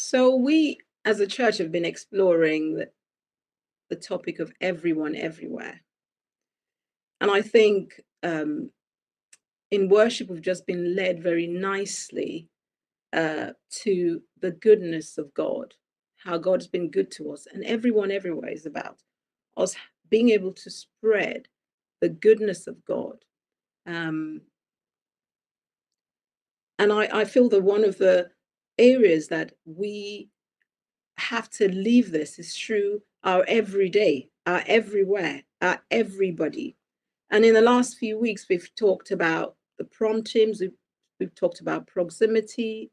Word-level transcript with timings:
So, 0.00 0.36
we 0.36 0.78
as 1.04 1.18
a 1.18 1.26
church 1.26 1.58
have 1.58 1.72
been 1.72 1.84
exploring 1.84 2.76
the, 2.76 2.88
the 3.90 3.96
topic 3.96 4.38
of 4.38 4.52
everyone 4.60 5.16
everywhere. 5.16 5.80
And 7.20 7.32
I 7.32 7.42
think 7.42 8.00
um, 8.22 8.70
in 9.72 9.88
worship, 9.88 10.30
we've 10.30 10.40
just 10.40 10.68
been 10.68 10.94
led 10.94 11.20
very 11.20 11.48
nicely 11.48 12.46
uh, 13.12 13.48
to 13.82 14.22
the 14.40 14.52
goodness 14.52 15.18
of 15.18 15.34
God, 15.34 15.74
how 16.18 16.38
God 16.38 16.60
has 16.60 16.68
been 16.68 16.92
good 16.92 17.10
to 17.16 17.32
us. 17.32 17.48
And 17.52 17.64
everyone 17.64 18.12
everywhere 18.12 18.50
is 18.50 18.66
about 18.66 18.98
us 19.56 19.74
being 20.08 20.28
able 20.28 20.52
to 20.52 20.70
spread 20.70 21.48
the 22.00 22.08
goodness 22.08 22.68
of 22.68 22.84
God. 22.84 23.16
Um, 23.84 24.42
and 26.78 26.92
I, 26.92 27.08
I 27.12 27.24
feel 27.24 27.48
that 27.48 27.64
one 27.64 27.82
of 27.82 27.98
the 27.98 28.30
areas 28.78 29.28
that 29.28 29.52
we 29.64 30.28
have 31.18 31.50
to 31.50 31.68
leave 31.68 32.10
this 32.10 32.38
is 32.38 32.56
through 32.56 33.02
our 33.24 33.44
everyday, 33.48 34.28
our 34.46 34.62
everywhere, 34.66 35.42
our 35.60 35.82
everybody. 35.90 36.76
And 37.30 37.44
in 37.44 37.54
the 37.54 37.60
last 37.60 37.98
few 37.98 38.18
weeks, 38.18 38.46
we've 38.48 38.70
talked 38.76 39.10
about 39.10 39.56
the 39.78 39.84
promptings, 39.84 40.60
we've, 40.60 40.76
we've 41.20 41.34
talked 41.34 41.60
about 41.60 41.86
proximity, 41.86 42.90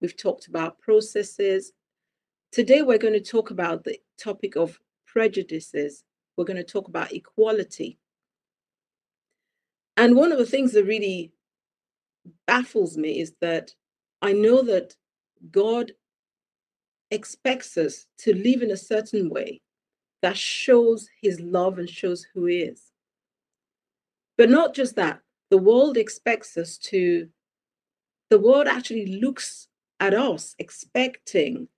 we've 0.00 0.16
talked 0.16 0.48
about 0.48 0.78
processes. 0.80 1.72
Today, 2.52 2.82
we're 2.82 2.98
going 2.98 3.14
to 3.14 3.20
talk 3.20 3.50
about 3.50 3.84
the 3.84 3.98
topic 4.18 4.56
of 4.56 4.78
prejudices. 5.06 6.04
We're 6.36 6.44
going 6.44 6.56
to 6.56 6.64
talk 6.64 6.88
about 6.88 7.12
equality. 7.12 7.98
And 9.96 10.14
one 10.14 10.32
of 10.32 10.38
the 10.38 10.46
things 10.46 10.72
that 10.72 10.84
really 10.84 11.32
baffles 12.46 12.96
me 12.96 13.20
is 13.20 13.32
that 13.40 13.72
I 14.22 14.32
know 14.32 14.62
that 14.62 14.94
God 15.50 15.92
expects 17.10 17.76
us 17.76 18.06
to 18.18 18.34
live 18.34 18.62
in 18.62 18.70
a 18.70 18.76
certain 18.76 19.28
way 19.28 19.60
that 20.22 20.36
shows 20.36 21.08
his 21.22 21.40
love 21.40 21.78
and 21.78 21.88
shows 21.88 22.26
who 22.34 22.46
he 22.46 22.58
is. 22.60 22.92
But 24.36 24.50
not 24.50 24.74
just 24.74 24.96
that, 24.96 25.20
the 25.50 25.58
world 25.58 25.96
expects 25.96 26.56
us 26.56 26.76
to, 26.78 27.28
the 28.30 28.38
world 28.38 28.66
actually 28.66 29.20
looks 29.20 29.68
at 30.00 30.14
us 30.14 30.54
expecting 30.58 31.68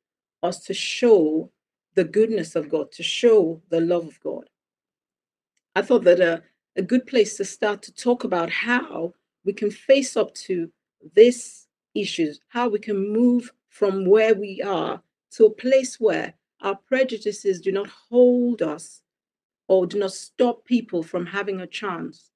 us 0.43 0.61
to 0.65 0.75
show 0.75 1.51
the 1.95 2.05
goodness 2.05 2.57
of 2.57 2.69
God, 2.69 2.93
to 2.93 3.03
show 3.03 3.61
the 3.71 3.81
love 3.81 4.07
of 4.07 4.21
God. 4.21 4.49
I 5.75 5.83
thought 5.83 6.05
that 6.05 6.21
a, 6.21 6.43
a 6.77 6.83
good 6.83 7.07
place 7.07 7.37
to 7.37 7.45
start 7.45 7.83
to 7.83 7.95
talk 7.95 8.25
about 8.25 8.51
how 8.51 9.15
we 9.45 9.53
can 9.53 9.71
face 9.71 10.17
up 10.17 10.35
to 10.35 10.71
this 11.15 11.67
issues, 11.95 12.41
how 12.49 12.69
we 12.69 12.79
can 12.79 13.13
move 13.13 13.51
from 13.69 14.05
where 14.05 14.35
we 14.35 14.61
are 14.63 15.03
to 15.33 15.47
a 15.47 15.51
place 15.51 15.99
where 15.99 16.35
our 16.61 16.77
prejudices 16.77 17.61
do 17.61 17.73
not 17.73 17.89
hold 18.11 18.63
us 18.63 19.03
or 19.69 19.87
do 19.87 19.99
not 19.99 20.13
stop 20.13 20.65
people 20.65 21.03
from 21.03 21.27
having 21.27 21.61
a 21.61 21.67
chance 21.67 22.31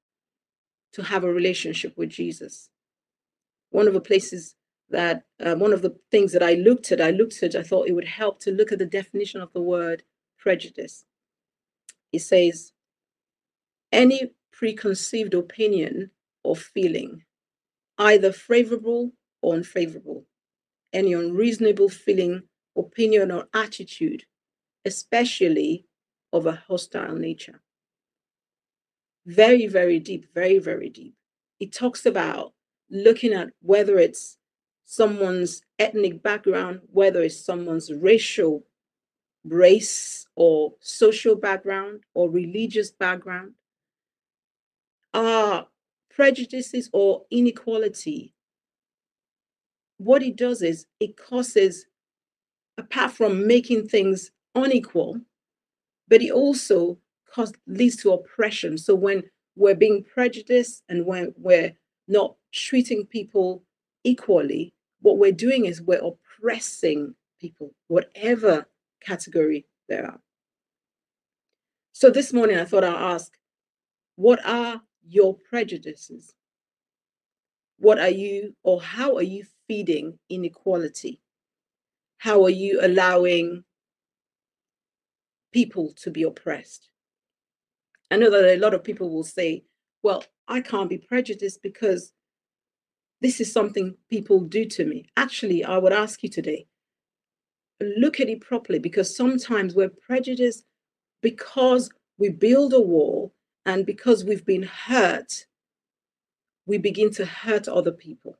to 0.93 1.03
have 1.03 1.25
a 1.25 1.33
relationship 1.33 1.97
with 1.97 2.09
Jesus. 2.09 2.71
One 3.71 3.89
of 3.89 3.95
the 3.95 4.01
places 4.01 4.55
that, 4.91 5.25
uh, 5.45 5.57
one 5.57 5.73
of 5.73 5.83
the 5.83 5.97
things 6.11 6.33
that 6.33 6.43
I 6.43 6.55
looked 6.55 6.93
at, 6.93 7.01
I 7.01 7.11
looked 7.11 7.43
at, 7.43 7.57
I 7.57 7.63
thought 7.63 7.89
it 7.89 7.93
would 7.93 8.07
help 8.07 8.39
to 8.41 8.53
look 8.53 8.71
at 8.71 8.79
the 8.79 8.87
definition 8.87 9.41
of 9.41 9.53
the 9.53 9.61
word 9.61 10.05
prejudice. 10.39 11.05
It 12.13 12.21
says, 12.21 12.73
any 13.91 14.33
preconceived 14.53 15.35
opinion 15.35 16.11
or 16.45 16.55
feeling, 16.55 17.25
either 17.99 18.31
favorable 18.33 19.13
or 19.45 19.55
unfavorable, 19.55 20.25
any 20.95 21.13
unreasonable 21.13 21.91
feeling, 21.91 22.43
opinion, 22.77 23.31
or 23.31 23.47
attitude, 23.53 24.25
especially 24.87 25.85
of 26.33 26.47
a 26.47 26.63
hostile 26.67 27.15
nature. 27.15 27.61
Very, 29.27 29.67
very 29.67 29.99
deep, 29.99 30.33
very, 30.35 30.59
very 30.59 30.89
deep. 30.89 31.15
It 31.61 31.73
talks 31.73 32.07
about 32.07 32.55
looking 32.91 33.35
at 33.35 33.51
whether 33.61 33.99
it's 33.99 34.39
someone's 34.87 35.61
ethnic 35.79 36.23
background, 36.23 36.81
whether 36.91 37.23
it's 37.23 37.45
someone's 37.45 37.93
racial 37.93 38.65
race 39.45 40.27
or 40.37 40.73
social 40.81 41.37
background 41.37 42.03
or 42.15 42.31
religious 42.31 42.91
background. 42.91 43.53
Are 45.13 45.69
prejudices 46.11 46.89
or 46.93 47.25
inequality 47.31 48.34
what 49.99 50.23
it 50.23 50.37
does 50.37 50.63
is 50.63 50.87
it 51.01 51.17
causes, 51.17 51.87
apart 52.79 53.13
from 53.13 53.47
making 53.47 53.89
things 53.89 54.31
unequal, 54.55 55.21
but 56.09 56.23
it 56.23 56.31
also 56.31 56.99
cause, 57.33 57.53
leads 57.67 57.97
to 57.97 58.13
oppression. 58.13 58.79
So 58.79 58.95
when 58.95 59.23
we're 59.57 59.75
being 59.75 60.05
prejudiced 60.05 60.83
and 60.89 61.07
when 61.07 61.35
we're 61.37 61.73
not 62.09 62.35
treating 62.53 63.07
people 63.07 63.63
equally, 64.05 64.75
what 65.01 65.19
we're 65.19 65.33
doing 65.33 65.65
is 65.67 65.83
we're 65.83 66.03
oppressing 66.05 67.15
people, 67.41 67.75
whatever 67.89 68.67
category 69.01 69.67
they 69.89 69.99
are. 69.99 70.21
So 71.93 72.11
this 72.11 72.33
morning 72.33 72.59
I 72.59 72.65
thought 72.65 72.85
I'll 72.85 73.15
ask, 73.15 73.33
what 74.17 74.45
are 74.45 74.83
your 75.07 75.37
prejudices? 75.37 76.35
What 77.85 77.99
are 77.99 78.09
you 78.09 78.57
or 78.63 78.81
how 78.81 79.17
are 79.17 79.23
you 79.23 79.45
feeding 79.69 80.19
inequality? 80.31 81.21
How 82.17 82.43
are 82.45 82.57
you 82.65 82.81
allowing 82.83 83.65
people 85.53 85.93
to 85.97 86.11
be 86.11 86.23
oppressed? 86.23 86.89
I 88.11 88.17
know 88.17 88.31
that 88.31 88.57
a 88.57 88.59
lot 88.59 88.73
of 88.73 88.85
people 88.85 89.11
will 89.11 89.23
say, 89.23 89.65
well, 90.03 90.25
I 90.49 90.63
can't 90.63 90.89
be 90.89 90.97
prejudiced 90.97 91.63
because 91.63 92.15
this 93.21 93.39
is 93.39 93.53
something 93.53 93.97
people 94.09 94.41
do 94.41 94.65
to 94.65 94.87
me. 94.87 95.11
Actually, 95.19 95.63
I 95.63 95.77
would 95.77 95.93
ask 95.93 96.23
you 96.23 96.31
today 96.31 96.67
look 97.99 98.19
at 98.19 98.31
it 98.31 98.41
properly 98.41 98.79
because 98.79 99.15
sometimes 99.15 99.75
we're 99.75 99.93
prejudiced 100.07 100.65
because 101.21 101.91
we 102.17 102.31
build 102.31 102.73
a 102.73 102.81
wall 102.81 103.35
and 103.67 103.85
because 103.85 104.25
we've 104.25 104.47
been 104.47 104.63
hurt, 104.63 105.45
we 106.67 106.79
begin 106.79 107.11
to 107.13 107.25
hurt 107.25 107.69
other 107.69 107.93
people. 107.93 108.39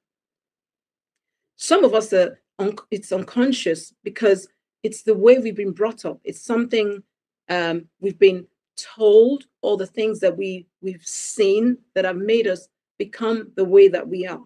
Some 1.57 1.85
of 1.85 1.95
us 1.95 2.13
are 2.13 2.41
un- 2.59 2.77
it's 2.91 3.13
unconscious 3.13 3.93
because 4.03 4.49
it's 4.83 5.03
the 5.03 5.15
way 5.15 5.39
we've 5.39 5.57
been 5.57 5.73
brought 5.73 6.05
up. 6.05 6.21
It's 6.25 6.45
something 6.45 7.03
um, 7.49 7.87
we've 8.01 8.19
been 8.19 8.47
told, 8.77 9.45
all 9.63 9.77
the 9.77 9.87
things 9.87 10.21
that 10.21 10.37
we 10.37 10.67
we've 10.83 11.07
seen 11.07 11.79
that 11.95 12.05
have 12.05 12.17
made 12.17 12.47
us 12.47 12.69
become 12.99 13.53
the 13.57 13.65
way 13.65 13.89
that 13.89 14.09
we 14.09 14.27
are. 14.27 14.43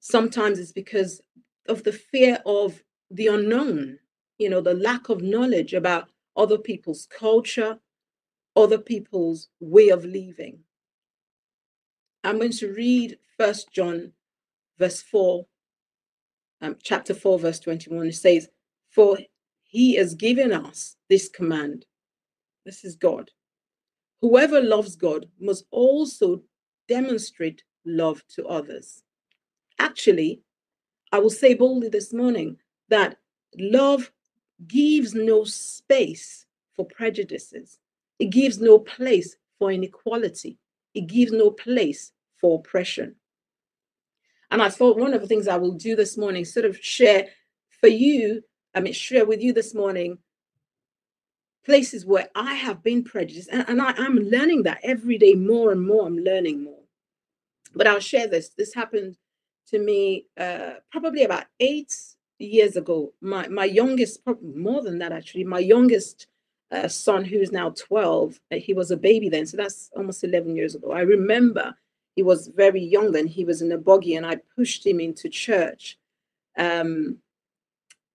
Sometimes 0.00 0.58
it's 0.58 0.72
because 0.72 1.20
of 1.68 1.84
the 1.84 1.92
fear 1.92 2.38
of 2.46 2.82
the 3.10 3.28
unknown, 3.28 3.98
you 4.38 4.48
know, 4.48 4.60
the 4.60 4.74
lack 4.74 5.08
of 5.08 5.22
knowledge 5.22 5.74
about 5.74 6.08
other 6.36 6.58
people's 6.58 7.06
culture, 7.06 7.78
other 8.56 8.78
people's 8.78 9.48
way 9.60 9.88
of 9.90 10.04
living. 10.04 10.60
I'm 12.24 12.38
going 12.38 12.52
to 12.52 12.72
read 12.72 13.18
First 13.38 13.72
John, 13.72 14.12
verse 14.78 15.00
4, 15.02 15.46
um, 16.62 16.76
chapter 16.82 17.14
4, 17.14 17.38
verse 17.38 17.60
21. 17.60 18.08
It 18.08 18.14
says, 18.14 18.48
For 18.90 19.18
he 19.62 19.94
has 19.94 20.14
given 20.14 20.52
us 20.52 20.96
this 21.08 21.28
command. 21.28 21.86
This 22.66 22.84
is 22.84 22.96
God. 22.96 23.30
Whoever 24.20 24.60
loves 24.60 24.96
God 24.96 25.26
must 25.40 25.64
also 25.70 26.42
demonstrate 26.88 27.62
love 27.86 28.22
to 28.34 28.46
others. 28.46 29.02
Actually, 29.78 30.42
I 31.12 31.18
will 31.18 31.30
say 31.30 31.54
boldly 31.54 31.88
this 31.88 32.12
morning 32.12 32.58
that 32.88 33.16
love 33.58 34.12
gives 34.66 35.14
no 35.14 35.44
space 35.44 36.46
for 36.74 36.84
prejudices, 36.84 37.78
it 38.20 38.30
gives 38.30 38.60
no 38.60 38.78
place 38.78 39.36
for 39.58 39.72
inequality, 39.72 40.58
it 40.94 41.08
gives 41.08 41.32
no 41.32 41.50
place 41.50 42.12
for 42.40 42.58
oppression. 42.58 43.16
And 44.50 44.62
I 44.62 44.68
thought 44.68 44.98
one 44.98 45.14
of 45.14 45.20
the 45.20 45.26
things 45.26 45.48
I 45.48 45.56
will 45.56 45.72
do 45.72 45.96
this 45.96 46.16
morning, 46.16 46.44
sort 46.44 46.66
of 46.66 46.76
share 46.82 47.26
for 47.80 47.88
you, 47.88 48.42
I 48.74 48.80
mean, 48.80 48.92
share 48.92 49.26
with 49.26 49.40
you 49.40 49.52
this 49.52 49.74
morning 49.74 50.18
places 51.64 52.06
where 52.06 52.28
I 52.34 52.54
have 52.54 52.82
been 52.82 53.04
prejudiced. 53.04 53.50
And, 53.52 53.64
and 53.68 53.82
I, 53.82 53.92
I'm 53.96 54.16
learning 54.16 54.64
that 54.64 54.80
every 54.82 55.18
day 55.18 55.34
more 55.34 55.72
and 55.72 55.86
more. 55.86 56.06
I'm 56.06 56.18
learning 56.18 56.64
more. 56.64 56.82
But 57.74 57.86
I'll 57.86 58.00
share 58.00 58.26
this. 58.26 58.50
This 58.50 58.74
happened 58.74 59.16
to 59.68 59.78
me 59.78 60.26
uh, 60.38 60.74
probably 60.90 61.24
about 61.24 61.44
eight 61.60 61.94
years 62.38 62.76
ago. 62.76 63.12
My 63.20 63.46
my 63.48 63.66
youngest, 63.66 64.20
more 64.42 64.82
than 64.82 64.98
that 64.98 65.12
actually, 65.12 65.44
my 65.44 65.60
youngest 65.60 66.26
uh, 66.72 66.88
son, 66.88 67.24
who's 67.24 67.52
now 67.52 67.70
12, 67.70 68.40
uh, 68.52 68.56
he 68.56 68.72
was 68.74 68.90
a 68.90 68.96
baby 68.96 69.28
then, 69.28 69.46
so 69.46 69.56
that's 69.56 69.90
almost 69.96 70.22
11 70.22 70.54
years 70.56 70.74
ago. 70.74 70.92
I 70.92 71.00
remember 71.00 71.74
he 72.14 72.22
was 72.22 72.48
very 72.48 72.82
young 72.82 73.12
then. 73.12 73.26
He 73.26 73.44
was 73.44 73.62
in 73.62 73.72
a 73.72 73.78
buggy, 73.78 74.16
and 74.16 74.26
I 74.26 74.36
pushed 74.56 74.86
him 74.86 75.00
into 75.00 75.28
church. 75.28 75.98
Um, 76.56 77.18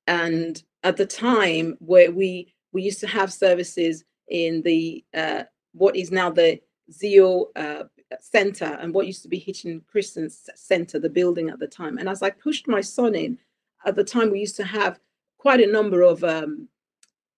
and 0.07 0.61
at 0.83 0.97
the 0.97 1.05
time 1.05 1.77
where 1.79 2.11
we 2.11 2.53
we 2.71 2.83
used 2.83 2.99
to 2.99 3.07
have 3.07 3.31
services 3.31 4.03
in 4.27 4.61
the 4.61 5.03
uh, 5.13 5.43
what 5.73 5.95
is 5.95 6.11
now 6.11 6.29
the 6.29 6.59
Zeo 6.91 7.47
uh, 7.55 7.83
Center 8.19 8.77
and 8.79 8.93
what 8.93 9.07
used 9.07 9.23
to 9.23 9.29
be 9.29 9.39
Hitchin 9.39 9.81
Christian 9.87 10.29
Center, 10.29 10.99
the 10.99 11.09
building 11.09 11.49
at 11.49 11.59
the 11.59 11.67
time. 11.67 11.97
And 11.97 12.07
as 12.07 12.21
I 12.21 12.29
pushed 12.29 12.67
my 12.67 12.81
son 12.81 13.15
in, 13.15 13.39
at 13.85 13.95
the 13.95 14.03
time 14.03 14.31
we 14.31 14.39
used 14.39 14.57
to 14.57 14.65
have 14.65 14.99
quite 15.37 15.61
a 15.61 15.71
number 15.71 16.01
of 16.01 16.23
um, 16.23 16.67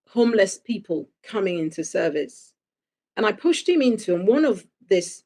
homeless 0.09 0.57
people 0.57 1.09
coming 1.23 1.59
into 1.59 1.83
service. 1.83 2.53
And 3.15 3.25
I 3.25 3.31
pushed 3.31 3.67
him 3.67 3.81
into, 3.81 4.15
and 4.15 4.27
one 4.27 4.45
of 4.45 4.65
this 4.89 5.23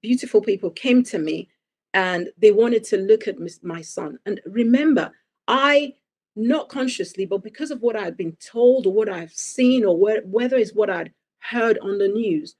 beautiful 0.00 0.40
people 0.40 0.70
came 0.70 1.02
to 1.04 1.18
me 1.18 1.48
and 1.94 2.28
they 2.38 2.50
wanted 2.50 2.84
to 2.84 2.96
look 2.96 3.28
at 3.28 3.36
my 3.62 3.82
son. 3.82 4.18
And 4.26 4.40
remember, 4.46 5.12
I, 5.48 5.94
not 6.36 6.68
consciously, 6.68 7.26
but 7.26 7.42
because 7.42 7.70
of 7.70 7.82
what 7.82 7.96
I'd 7.96 8.16
been 8.16 8.36
told 8.36 8.86
or 8.86 8.92
what 8.92 9.08
I've 9.08 9.32
seen 9.32 9.84
or 9.84 9.96
whether 9.96 10.56
it's 10.56 10.74
what 10.74 10.90
I'd 10.90 11.12
heard 11.40 11.78
on 11.80 11.98
the 11.98 12.08
news 12.08 12.56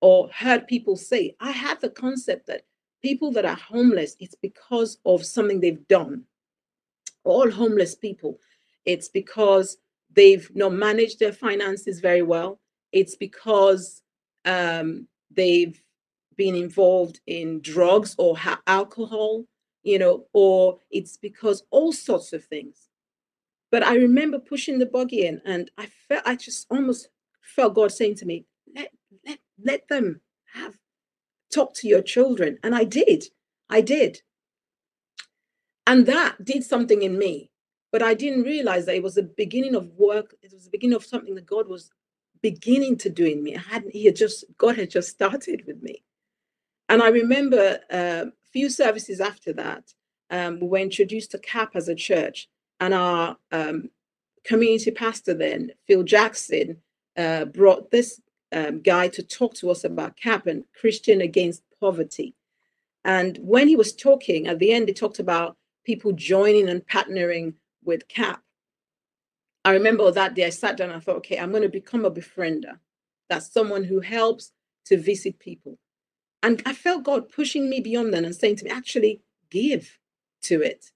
or 0.00 0.28
heard 0.30 0.66
people 0.66 0.96
say, 0.96 1.34
I 1.40 1.50
had 1.50 1.80
the 1.80 1.88
concept 1.88 2.46
that 2.48 2.62
people 3.02 3.30
that 3.32 3.46
are 3.46 3.56
homeless, 3.56 4.16
it's 4.20 4.34
because 4.34 4.98
of 5.06 5.24
something 5.24 5.60
they've 5.60 5.88
done. 5.88 6.24
All 7.22 7.50
homeless 7.50 7.94
people, 7.94 8.38
it's 8.84 9.08
because 9.08 9.78
they've 10.14 10.50
not 10.54 10.72
managed 10.72 11.18
their 11.18 11.32
finances 11.32 12.00
very 12.00 12.22
well. 12.22 12.60
It's 12.92 13.16
because 13.16 14.02
um, 14.44 15.08
they've 15.30 15.80
been 16.36 16.54
involved 16.54 17.20
in 17.26 17.60
drugs 17.60 18.14
or 18.18 18.36
ha- 18.36 18.62
alcohol, 18.66 19.44
you 19.82 19.98
know, 19.98 20.26
or 20.32 20.78
it's 20.90 21.16
because 21.16 21.64
all 21.70 21.92
sorts 21.92 22.32
of 22.32 22.44
things. 22.44 22.88
But 23.70 23.84
I 23.84 23.96
remember 23.96 24.38
pushing 24.38 24.78
the 24.78 24.86
buggy 24.86 25.26
in, 25.26 25.40
and 25.44 25.70
I 25.76 25.86
felt 26.08 26.22
I 26.26 26.36
just 26.36 26.66
almost 26.70 27.08
felt 27.42 27.74
God 27.74 27.92
saying 27.92 28.16
to 28.16 28.26
me, 28.26 28.46
"Let 28.74 28.92
let 29.26 29.38
let 29.62 29.88
them 29.88 30.20
have 30.54 30.78
talk 31.52 31.74
to 31.74 31.88
your 31.88 32.02
children," 32.02 32.58
and 32.62 32.74
I 32.74 32.84
did. 32.84 33.24
I 33.68 33.80
did, 33.80 34.22
and 35.86 36.06
that 36.06 36.44
did 36.44 36.62
something 36.62 37.02
in 37.02 37.18
me. 37.18 37.50
But 37.94 38.02
I 38.02 38.14
didn't 38.14 38.42
realize 38.42 38.86
that 38.86 38.96
it 38.96 39.04
was 39.04 39.14
the 39.14 39.22
beginning 39.22 39.76
of 39.76 39.86
work. 39.96 40.34
It 40.42 40.52
was 40.52 40.64
the 40.64 40.70
beginning 40.70 40.96
of 40.96 41.04
something 41.04 41.36
that 41.36 41.46
God 41.46 41.68
was 41.68 41.92
beginning 42.42 42.96
to 42.98 43.08
do 43.08 43.24
in 43.24 43.40
me. 43.40 43.54
I 43.54 43.60
hadn't. 43.60 43.92
He 43.92 44.04
had 44.06 44.16
just 44.16 44.44
God 44.58 44.76
had 44.76 44.90
just 44.90 45.10
started 45.18 45.62
with 45.64 45.80
me. 45.80 46.02
And 46.88 47.00
I 47.00 47.10
remember 47.10 47.78
a 47.92 47.96
uh, 47.96 48.24
few 48.52 48.68
services 48.68 49.20
after 49.20 49.52
that, 49.52 49.94
um, 50.28 50.58
we 50.58 50.66
were 50.66 50.78
introduced 50.78 51.30
to 51.30 51.38
CAP 51.38 51.76
as 51.76 51.86
a 51.86 51.94
church, 51.94 52.48
and 52.80 52.94
our 52.94 53.36
um, 53.52 53.90
community 54.42 54.90
pastor 54.90 55.32
then, 55.32 55.70
Phil 55.86 56.02
Jackson, 56.02 56.78
uh, 57.16 57.44
brought 57.44 57.92
this 57.92 58.20
um, 58.50 58.80
guy 58.80 59.06
to 59.06 59.22
talk 59.22 59.54
to 59.54 59.70
us 59.70 59.84
about 59.84 60.16
CAP 60.16 60.48
and 60.48 60.64
Christian 60.80 61.20
Against 61.20 61.62
Poverty. 61.78 62.34
And 63.04 63.38
when 63.40 63.68
he 63.68 63.76
was 63.76 63.94
talking, 63.94 64.48
at 64.48 64.58
the 64.58 64.72
end, 64.72 64.88
he 64.88 64.94
talked 64.94 65.20
about 65.20 65.56
people 65.84 66.10
joining 66.10 66.68
and 66.68 66.84
partnering 66.88 67.54
with 67.84 68.08
CAP. 68.08 68.42
I 69.64 69.72
remember 69.72 70.10
that 70.10 70.34
day 70.34 70.46
I 70.46 70.50
sat 70.50 70.76
down 70.76 70.90
and 70.90 70.96
I 70.96 71.00
thought, 71.00 71.16
okay, 71.16 71.38
I'm 71.38 71.50
going 71.50 71.62
to 71.62 71.68
become 71.68 72.04
a 72.04 72.10
befriender. 72.10 72.78
That's 73.28 73.52
someone 73.52 73.84
who 73.84 74.00
helps 74.00 74.52
to 74.86 74.98
visit 74.98 75.38
people. 75.38 75.78
And 76.42 76.62
I 76.66 76.74
felt 76.74 77.04
God 77.04 77.30
pushing 77.30 77.70
me 77.70 77.80
beyond 77.80 78.12
that 78.12 78.24
and 78.24 78.34
saying 78.34 78.56
to 78.56 78.66
me, 78.66 78.70
actually 78.70 79.22
give 79.50 79.98
to 80.42 80.60
it. 80.60 80.90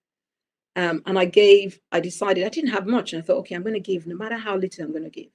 Um, 0.76 1.02
and 1.06 1.18
I 1.18 1.24
gave, 1.24 1.80
I 1.90 2.00
decided 2.00 2.44
I 2.44 2.50
didn't 2.50 2.70
have 2.70 2.86
much. 2.86 3.12
And 3.12 3.22
I 3.22 3.26
thought, 3.26 3.38
okay, 3.38 3.54
I'm 3.54 3.62
going 3.62 3.72
to 3.74 3.80
give 3.80 4.06
no 4.06 4.14
matter 4.14 4.36
how 4.36 4.56
little 4.56 4.84
I'm 4.84 4.92
going 4.92 5.04
to 5.04 5.10
give. 5.10 5.30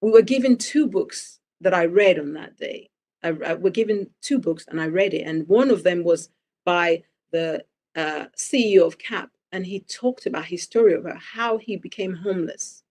We 0.00 0.10
were 0.10 0.22
given 0.22 0.56
two 0.56 0.88
books 0.88 1.38
that 1.60 1.74
I 1.74 1.86
read 1.86 2.18
on 2.18 2.32
that 2.34 2.56
day. 2.56 2.90
I, 3.22 3.28
I 3.28 3.54
were 3.54 3.70
given 3.70 4.10
two 4.20 4.38
books 4.38 4.66
and 4.68 4.80
I 4.80 4.86
read 4.88 5.14
it. 5.14 5.22
And 5.22 5.48
one 5.48 5.70
of 5.70 5.84
them 5.84 6.02
was 6.02 6.28
by 6.64 7.04
the 7.30 7.64
uh, 7.96 8.26
CEO 8.36 8.86
of 8.86 8.98
CAP. 8.98 9.30
And 9.50 9.66
he 9.66 9.80
talked 9.80 10.26
about 10.26 10.46
his 10.46 10.62
story 10.62 10.94
about 10.94 11.18
how 11.18 11.58
he 11.58 11.76
became 11.76 12.14
homeless. 12.14 12.82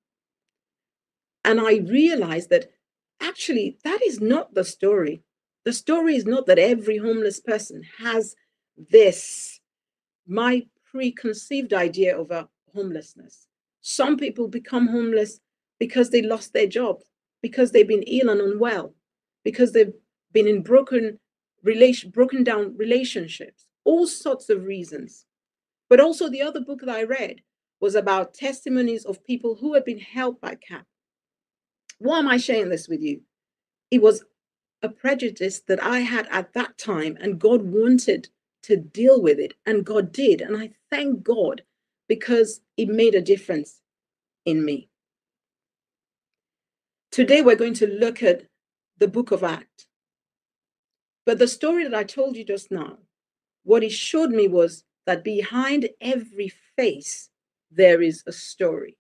And 1.46 1.60
I 1.60 1.78
realized 1.78 2.50
that 2.50 2.72
actually, 3.22 3.78
that 3.84 4.02
is 4.04 4.20
not 4.20 4.54
the 4.54 4.64
story. 4.64 5.24
The 5.66 5.74
story 5.74 6.16
is 6.16 6.26
not 6.26 6.46
that 6.48 6.60
every 6.60 6.98
homeless 6.98 7.40
person 7.40 7.84
has 8.00 8.36
this, 8.92 9.60
my 10.28 10.66
preconceived 10.92 11.74
idea 11.74 12.18
of 12.18 12.32
a 12.32 12.50
homelessness. 12.74 13.48
Some 13.82 14.18
people 14.18 14.48
become 14.48 14.88
homeless 14.88 15.40
because 15.80 16.10
they 16.10 16.22
lost 16.22 16.54
their 16.54 16.68
job, 16.68 17.02
because 17.42 17.72
they've 17.72 17.88
been 17.88 18.04
ill 18.04 18.30
and 18.30 18.42
unwell, 18.42 18.94
because 19.44 19.72
they've 19.72 19.94
been 20.34 20.48
in 20.48 20.64
broken 20.64 21.20
relation, 21.64 22.10
broken 22.10 22.44
down 22.44 22.76
relationships, 22.78 23.68
all 23.84 24.08
sorts 24.08 24.50
of 24.50 24.66
reasons. 24.66 25.26
But 25.90 26.00
also 26.00 26.30
the 26.30 26.42
other 26.42 26.60
book 26.60 26.82
that 26.82 26.90
I 26.90 27.04
read 27.04 27.42
was 27.80 27.96
about 27.96 28.34
testimonies 28.34 29.06
of 29.06 29.24
people 29.24 29.56
who 29.56 29.74
had 29.74 29.86
been 29.86 30.00
helped 30.00 30.42
by 30.42 30.56
CAP, 30.56 30.86
why 32.00 32.20
am 32.20 32.28
I 32.28 32.38
sharing 32.38 32.70
this 32.70 32.88
with 32.88 33.02
you? 33.02 33.22
It 33.92 34.02
was 34.02 34.24
a 34.82 34.90
prejudice 34.90 35.62
that 35.62 35.82
I 35.82 36.00
had 36.00 36.28
at 36.30 36.54
that 36.54 36.78
time, 36.78 37.18
and 37.20 37.40
God 37.40 37.62
wanted 37.62 38.30
to 38.64 38.78
deal 38.78 39.22
with 39.22 39.40
it, 39.40 39.54
and 39.66 39.86
God 39.86 40.12
did. 40.12 40.42
And 40.42 40.58
I 40.58 40.72
thank 40.90 41.24
God 41.24 41.64
because 42.08 42.62
it 42.76 42.90
made 42.90 43.16
a 43.16 43.22
difference 43.22 43.82
in 44.46 44.64
me. 44.64 44.90
Today, 47.12 47.42
we're 47.42 47.56
going 47.56 47.74
to 47.76 47.88
look 47.88 48.22
at 48.22 48.44
the 49.00 49.08
book 49.08 49.32
of 49.32 49.44
Acts. 49.44 49.88
But 51.26 51.40
the 51.40 51.48
story 51.48 51.84
that 51.84 51.94
I 51.94 52.04
told 52.04 52.36
you 52.36 52.44
just 52.44 52.72
now, 52.72 52.98
what 53.64 53.84
it 53.84 53.92
showed 53.92 54.30
me 54.30 54.48
was 54.48 54.84
that 55.08 55.24
behind 55.24 55.90
every 56.02 56.52
face, 56.76 57.30
there 57.72 58.02
is 58.02 58.24
a 58.28 58.32
story. 58.32 58.98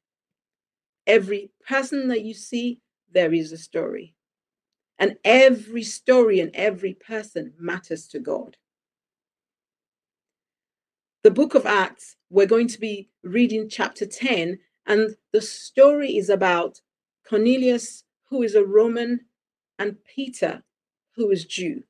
Every 1.06 1.51
person 1.68 2.07
that 2.07 2.24
you 2.24 2.33
see, 2.33 2.81
there 3.13 3.33
is 3.33 3.51
a 3.51 3.57
story. 3.57 4.15
And 4.98 5.18
every 5.24 5.83
story 5.83 6.39
and 6.39 6.50
every 6.56 6.94
person 6.94 7.54
matters 7.59 8.07
to 8.07 8.19
God. 8.19 8.56
The 11.24 11.31
book 11.31 11.56
of 11.56 11.65
Acts, 11.65 12.15
we're 12.30 12.48
going 12.48 12.69
to 12.69 12.80
be 12.80 13.09
reading 13.23 13.68
chapter 13.69 14.06
10, 14.06 14.59
and 14.85 15.16
the 15.33 15.42
story 15.42 16.16
is 16.16 16.30
about 16.30 16.80
Cornelius, 17.28 18.06
who 18.30 18.44
is 18.44 18.56
a 18.56 18.64
Roman, 18.64 19.26
and 19.78 19.97
Peter, 20.06 20.64
who 21.16 21.30
is 21.31 21.44
Jew. 21.44 21.83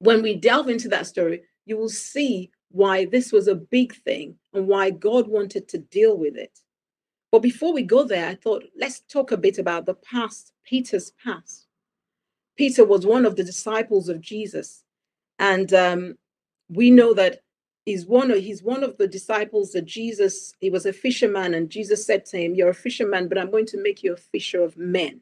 When 0.00 0.22
we 0.22 0.34
delve 0.34 0.68
into 0.68 0.88
that 0.88 1.06
story, 1.06 1.42
you 1.68 1.76
will 1.76 1.88
see 1.88 2.50
why 2.70 3.04
this 3.04 3.32
was 3.32 3.48
a 3.48 3.54
big 3.54 3.94
thing 3.94 4.36
and 4.52 4.66
why 4.66 4.90
God 4.90 5.28
wanted 5.28 5.68
to 5.68 5.78
deal 5.78 6.16
with 6.16 6.36
it. 6.36 6.58
But 7.30 7.40
before 7.40 7.72
we 7.72 7.82
go 7.82 8.04
there, 8.04 8.26
I 8.26 8.34
thought 8.34 8.64
let's 8.78 9.00
talk 9.00 9.32
a 9.32 9.36
bit 9.36 9.58
about 9.58 9.86
the 9.86 9.94
past, 9.94 10.52
Peter's 10.64 11.12
past. 11.22 11.66
Peter 12.56 12.84
was 12.84 13.06
one 13.06 13.26
of 13.26 13.36
the 13.36 13.44
disciples 13.44 14.08
of 14.08 14.20
Jesus, 14.20 14.82
and 15.38 15.72
um, 15.74 16.18
we 16.68 16.90
know 16.90 17.14
that 17.14 17.42
he's 17.84 18.06
one 18.06 18.30
of 18.30 18.38
he's 18.38 18.62
one 18.62 18.82
of 18.82 18.96
the 18.96 19.06
disciples 19.06 19.72
that 19.72 19.84
Jesus. 19.84 20.54
He 20.60 20.70
was 20.70 20.86
a 20.86 20.92
fisherman, 20.92 21.54
and 21.54 21.70
Jesus 21.70 22.04
said 22.06 22.24
to 22.26 22.38
him, 22.38 22.54
"You're 22.54 22.70
a 22.70 22.74
fisherman, 22.74 23.28
but 23.28 23.38
I'm 23.38 23.50
going 23.50 23.66
to 23.66 23.82
make 23.82 24.02
you 24.02 24.14
a 24.14 24.16
fisher 24.16 24.62
of 24.62 24.76
men." 24.76 25.20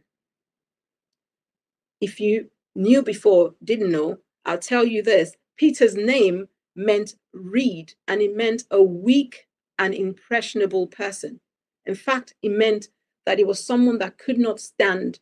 If 2.00 2.20
you 2.20 2.50
knew 2.74 3.02
before, 3.02 3.54
didn't 3.64 3.90
know, 3.90 4.18
I'll 4.44 4.58
tell 4.58 4.84
you 4.84 5.02
this: 5.02 5.36
Peter's 5.56 5.94
name 5.94 6.48
meant 6.74 7.14
reed, 7.32 7.94
and 8.06 8.20
it 8.20 8.36
meant 8.36 8.64
a 8.70 8.82
weak 8.82 9.46
and 9.78 9.94
impressionable 9.94 10.86
person. 10.86 11.40
In 11.86 11.94
fact, 11.94 12.34
it 12.42 12.50
meant 12.50 12.88
that 13.24 13.40
it 13.40 13.46
was 13.46 13.64
someone 13.64 13.98
that 13.98 14.18
could 14.18 14.38
not 14.38 14.60
stand, 14.60 15.20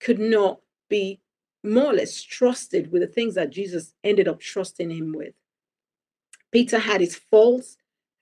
could 0.00 0.18
not 0.18 0.60
be 0.88 1.20
more 1.64 1.86
or 1.86 1.94
less 1.94 2.22
trusted 2.22 2.92
with 2.92 3.02
the 3.02 3.08
things 3.08 3.34
that 3.34 3.50
Jesus 3.50 3.94
ended 4.04 4.28
up 4.28 4.40
trusting 4.40 4.90
him 4.90 5.12
with. 5.12 5.34
Peter 6.52 6.78
had 6.78 7.00
his 7.00 7.16
faults, 7.16 7.76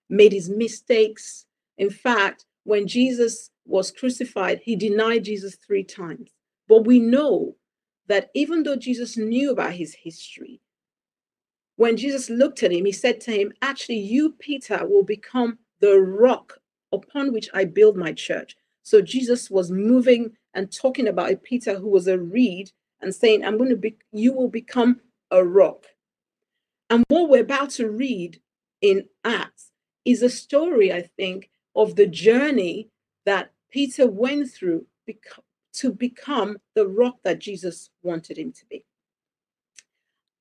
made 0.08 0.32
his 0.32 0.48
mistakes. 0.48 1.46
In 1.78 1.90
fact, 1.90 2.46
when 2.64 2.86
Jesus 2.86 3.50
was 3.66 3.90
crucified, 3.90 4.60
he 4.62 4.76
denied 4.76 5.24
Jesus 5.24 5.56
three 5.56 5.84
times. 5.84 6.30
But 6.68 6.86
we 6.86 6.98
know 6.98 7.56
that 8.08 8.30
even 8.34 8.62
though 8.62 8.76
Jesus 8.76 9.16
knew 9.16 9.50
about 9.50 9.72
his 9.72 9.94
history, 9.94 10.60
when 11.76 11.96
Jesus 11.96 12.30
looked 12.30 12.62
at 12.62 12.72
him, 12.72 12.84
he 12.84 12.92
said 12.92 13.20
to 13.22 13.32
him, 13.32 13.52
Actually, 13.62 13.98
you, 13.98 14.32
Peter, 14.38 14.86
will 14.86 15.02
become 15.02 15.58
the 15.80 15.98
rock 16.00 16.58
upon 16.92 17.32
which 17.32 17.48
I 17.52 17.64
build 17.64 17.96
my 17.96 18.12
church. 18.12 18.56
So 18.82 19.00
Jesus 19.00 19.50
was 19.50 19.70
moving 19.70 20.32
and 20.54 20.72
talking 20.72 21.08
about 21.08 21.32
a 21.32 21.36
Peter 21.36 21.78
who 21.78 21.88
was 21.88 22.06
a 22.06 22.18
reed 22.18 22.70
and 23.00 23.14
saying, 23.14 23.44
I'm 23.44 23.58
going 23.58 23.70
to 23.70 23.76
be, 23.76 23.96
you 24.12 24.32
will 24.32 24.48
become 24.48 25.00
a 25.30 25.44
rock. 25.44 25.84
And 26.90 27.04
what 27.08 27.28
we're 27.28 27.42
about 27.42 27.70
to 27.70 27.88
read 27.88 28.40
in 28.80 29.06
Acts 29.24 29.70
is 30.04 30.22
a 30.22 30.28
story, 30.28 30.92
I 30.92 31.02
think, 31.16 31.50
of 31.74 31.96
the 31.96 32.06
journey 32.06 32.90
that 33.24 33.52
Peter 33.70 34.06
went 34.06 34.52
through 34.52 34.86
to 35.74 35.92
become 35.92 36.58
the 36.74 36.86
rock 36.86 37.16
that 37.24 37.40
Jesus 37.40 37.90
wanted 38.02 38.38
him 38.38 38.52
to 38.52 38.64
be. 38.66 38.84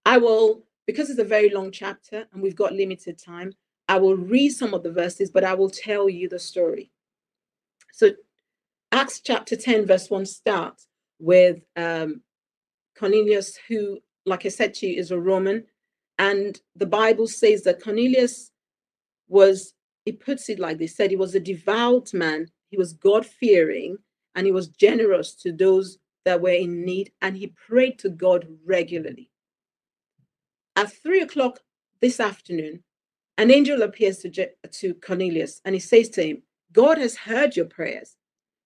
I 0.06 0.18
will, 0.18 0.64
because 0.86 1.10
it's 1.10 1.20
a 1.20 1.24
very 1.24 1.50
long 1.50 1.72
chapter 1.72 2.26
and 2.32 2.42
we've 2.42 2.56
got 2.56 2.74
limited 2.74 3.18
time, 3.18 3.54
I 3.88 3.98
will 3.98 4.16
read 4.16 4.50
some 4.50 4.74
of 4.74 4.84
the 4.84 4.92
verses, 4.92 5.32
but 5.32 5.44
I 5.44 5.54
will 5.54 5.70
tell 5.70 6.10
you 6.10 6.30
the 6.30 6.40
story. 6.40 6.92
So, 7.92 8.12
Acts 8.92 9.20
chapter 9.20 9.56
10, 9.56 9.86
verse 9.86 10.10
1 10.10 10.26
starts 10.26 10.88
with 11.20 11.62
um, 11.76 12.22
Cornelius, 12.98 13.58
who, 13.68 14.00
like 14.26 14.46
I 14.46 14.50
said 14.50 14.74
to 14.76 14.88
you, 14.88 15.00
is 15.00 15.12
a 15.12 15.20
Roman. 15.20 15.66
And 16.20 16.60
the 16.76 16.86
Bible 16.86 17.28
says 17.28 17.64
that 17.64 17.84
Cornelius 17.84 18.52
was, 19.28 19.74
it 20.06 20.20
puts 20.20 20.50
it 20.50 20.60
like 20.60 20.78
this 20.78 20.96
said, 20.96 21.10
he 21.10 21.18
was 21.18 21.34
a 21.34 21.40
devout 21.40 22.14
man, 22.14 22.48
he 22.70 22.78
was 22.78 22.94
God 22.94 23.26
fearing, 23.26 23.98
and 24.36 24.46
he 24.46 24.52
was 24.52 24.68
generous 24.68 25.34
to 25.36 25.52
those 25.52 25.98
that 26.26 26.42
were 26.42 26.50
in 26.50 26.86
need, 26.86 27.12
and 27.22 27.36
he 27.36 27.48
prayed 27.48 28.00
to 28.00 28.10
God 28.10 28.48
regularly. 28.66 29.30
At 30.76 30.92
three 30.92 31.22
o'clock 31.22 31.60
this 32.02 32.20
afternoon, 32.20 32.84
an 33.38 33.52
angel 33.52 33.82
appears 33.82 34.20
to, 34.20 34.50
to 34.72 34.94
Cornelius 34.96 35.62
and 35.66 35.76
he 35.76 35.80
says 35.80 36.10
to 36.10 36.24
him, 36.24 36.44
God 36.72 36.98
has 36.98 37.16
heard 37.16 37.56
your 37.56 37.66
prayers. 37.66 38.16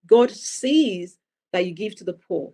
God 0.06 0.32
sees 0.32 1.18
that 1.52 1.66
you 1.66 1.74
give 1.74 1.96
to 1.98 2.04
the 2.04 2.14
poor. 2.14 2.54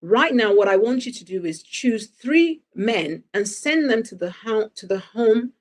Right 0.00 0.34
now, 0.34 0.54
what 0.54 0.68
I 0.68 0.76
want 0.76 1.06
you 1.06 1.12
to 1.12 1.24
do 1.24 1.44
is 1.44 1.62
choose 1.62 2.06
three 2.06 2.62
men 2.74 3.24
and 3.34 3.48
send 3.48 3.90
them 3.90 4.02
to 4.04 4.14
the 4.14 4.30
home 4.30 4.70
to 4.76 4.86
the 4.86 5.00
home 5.00 5.52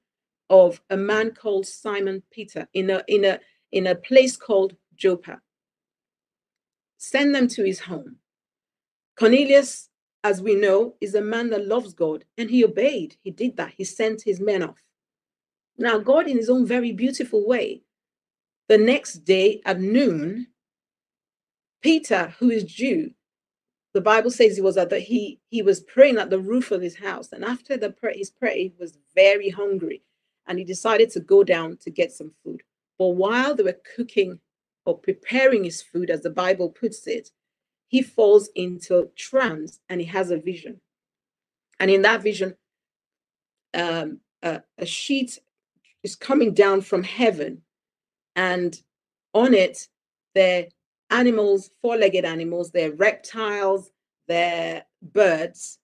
of 0.49 0.79
a 0.89 0.97
man 0.97 1.31
called 1.31 1.65
Simon 1.65 2.21
Peter 2.31 2.67
in 2.73 2.89
a 2.91 3.03
in 3.07 3.25
a 3.25 3.39
in 3.71 3.87
a 3.87 3.95
place 3.95 4.37
called 4.37 4.75
Joppa. 4.95 5.41
Send 6.97 7.33
them 7.33 7.47
to 7.49 7.63
his 7.63 7.79
home. 7.79 8.17
Cornelius, 9.17 9.89
as 10.27 10.41
we 10.41 10.55
know, 10.55 10.93
is 10.99 11.15
a 11.15 11.21
man 11.21 11.49
that 11.51 11.67
loves 11.67 11.93
God, 11.93 12.25
and 12.37 12.49
he 12.49 12.65
obeyed. 12.65 13.15
He 13.23 13.31
did 13.31 13.55
that. 13.55 13.73
He 13.77 13.85
sent 13.85 14.21
his 14.23 14.41
men 14.41 14.61
off. 14.61 14.83
Now, 15.77 15.99
God, 15.99 16.27
in 16.27 16.35
his 16.35 16.49
own 16.49 16.65
very 16.65 16.91
beautiful 16.91 17.47
way, 17.47 17.83
the 18.67 18.77
next 18.77 19.19
day 19.23 19.61
at 19.65 19.79
noon, 19.79 20.47
Peter, 21.81 22.33
who 22.39 22.49
is 22.49 22.65
Jew, 22.65 23.11
the 23.93 24.01
Bible 24.01 24.29
says 24.29 24.55
he 24.55 24.61
was 24.61 24.75
at 24.75 24.89
the 24.89 24.99
he 24.99 25.39
he 25.49 25.61
was 25.61 25.79
praying 25.79 26.17
at 26.17 26.29
the 26.29 26.39
roof 26.39 26.71
of 26.71 26.81
his 26.81 26.97
house, 26.97 27.31
and 27.31 27.45
after 27.45 27.77
the 27.77 27.91
prayer, 27.91 28.13
his 28.13 28.29
prayer, 28.29 28.55
he 28.55 28.73
was 28.77 28.97
very 29.15 29.49
hungry, 29.49 30.03
and 30.45 30.59
he 30.59 30.65
decided 30.65 31.09
to 31.11 31.21
go 31.21 31.41
down 31.43 31.77
to 31.77 31.89
get 31.89 32.11
some 32.11 32.33
food. 32.43 32.63
But 32.99 33.15
while 33.23 33.55
they 33.55 33.63
were 33.63 33.81
cooking 33.95 34.39
or 34.85 34.97
preparing 34.97 35.63
his 35.63 35.81
food, 35.81 36.09
as 36.09 36.21
the 36.21 36.29
Bible 36.29 36.69
puts 36.69 37.07
it, 37.07 37.31
he 37.87 38.01
falls 38.01 38.49
into 38.55 39.09
trance 39.15 39.79
and 39.89 40.01
he 40.01 40.07
has 40.07 40.31
a 40.31 40.37
vision. 40.37 40.81
And 41.79 41.89
in 41.89 42.01
that 42.03 42.21
vision, 42.21 42.55
um, 43.73 44.19
a, 44.41 44.61
a 44.77 44.85
sheet 44.85 45.39
is 46.03 46.15
coming 46.15 46.53
down 46.53 46.81
from 46.81 47.03
heaven, 47.03 47.61
and 48.35 48.79
on 49.33 49.53
it, 49.53 49.87
there 50.35 50.67
animals, 51.09 51.69
four 51.81 51.97
legged 51.97 52.25
animals, 52.25 52.71
they're 52.71 52.91
reptiles, 52.91 53.91
they're 54.27 54.83
birds. 55.01 55.79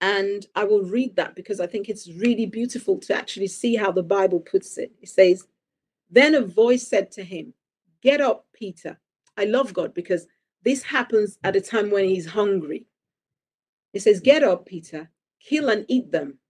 And 0.00 0.46
I 0.54 0.64
will 0.64 0.82
read 0.82 1.16
that 1.16 1.34
because 1.34 1.58
I 1.58 1.66
think 1.66 1.88
it's 1.88 2.08
really 2.12 2.46
beautiful 2.46 2.98
to 2.98 3.14
actually 3.14 3.48
see 3.48 3.74
how 3.74 3.90
the 3.90 4.02
Bible 4.02 4.40
puts 4.40 4.78
it. 4.78 4.92
It 5.02 5.08
says, 5.08 5.46
Then 6.10 6.34
a 6.34 6.42
voice 6.42 6.86
said 6.86 7.10
to 7.12 7.24
him, 7.24 7.52
Get 8.00 8.20
up, 8.20 8.46
Peter. 8.52 8.98
I 9.36 9.44
love 9.44 9.72
God 9.72 9.94
because 9.94 10.26
this 10.68 10.82
happens 10.82 11.38
at 11.42 11.56
a 11.56 11.62
time 11.62 11.90
when 11.90 12.04
he's 12.04 12.26
hungry. 12.26 12.84
He 13.94 13.98
says, 13.98 14.20
Get 14.20 14.42
up, 14.42 14.66
Peter, 14.66 15.10
kill 15.40 15.70
and 15.70 15.86
eat 15.88 16.12
them. 16.12 16.40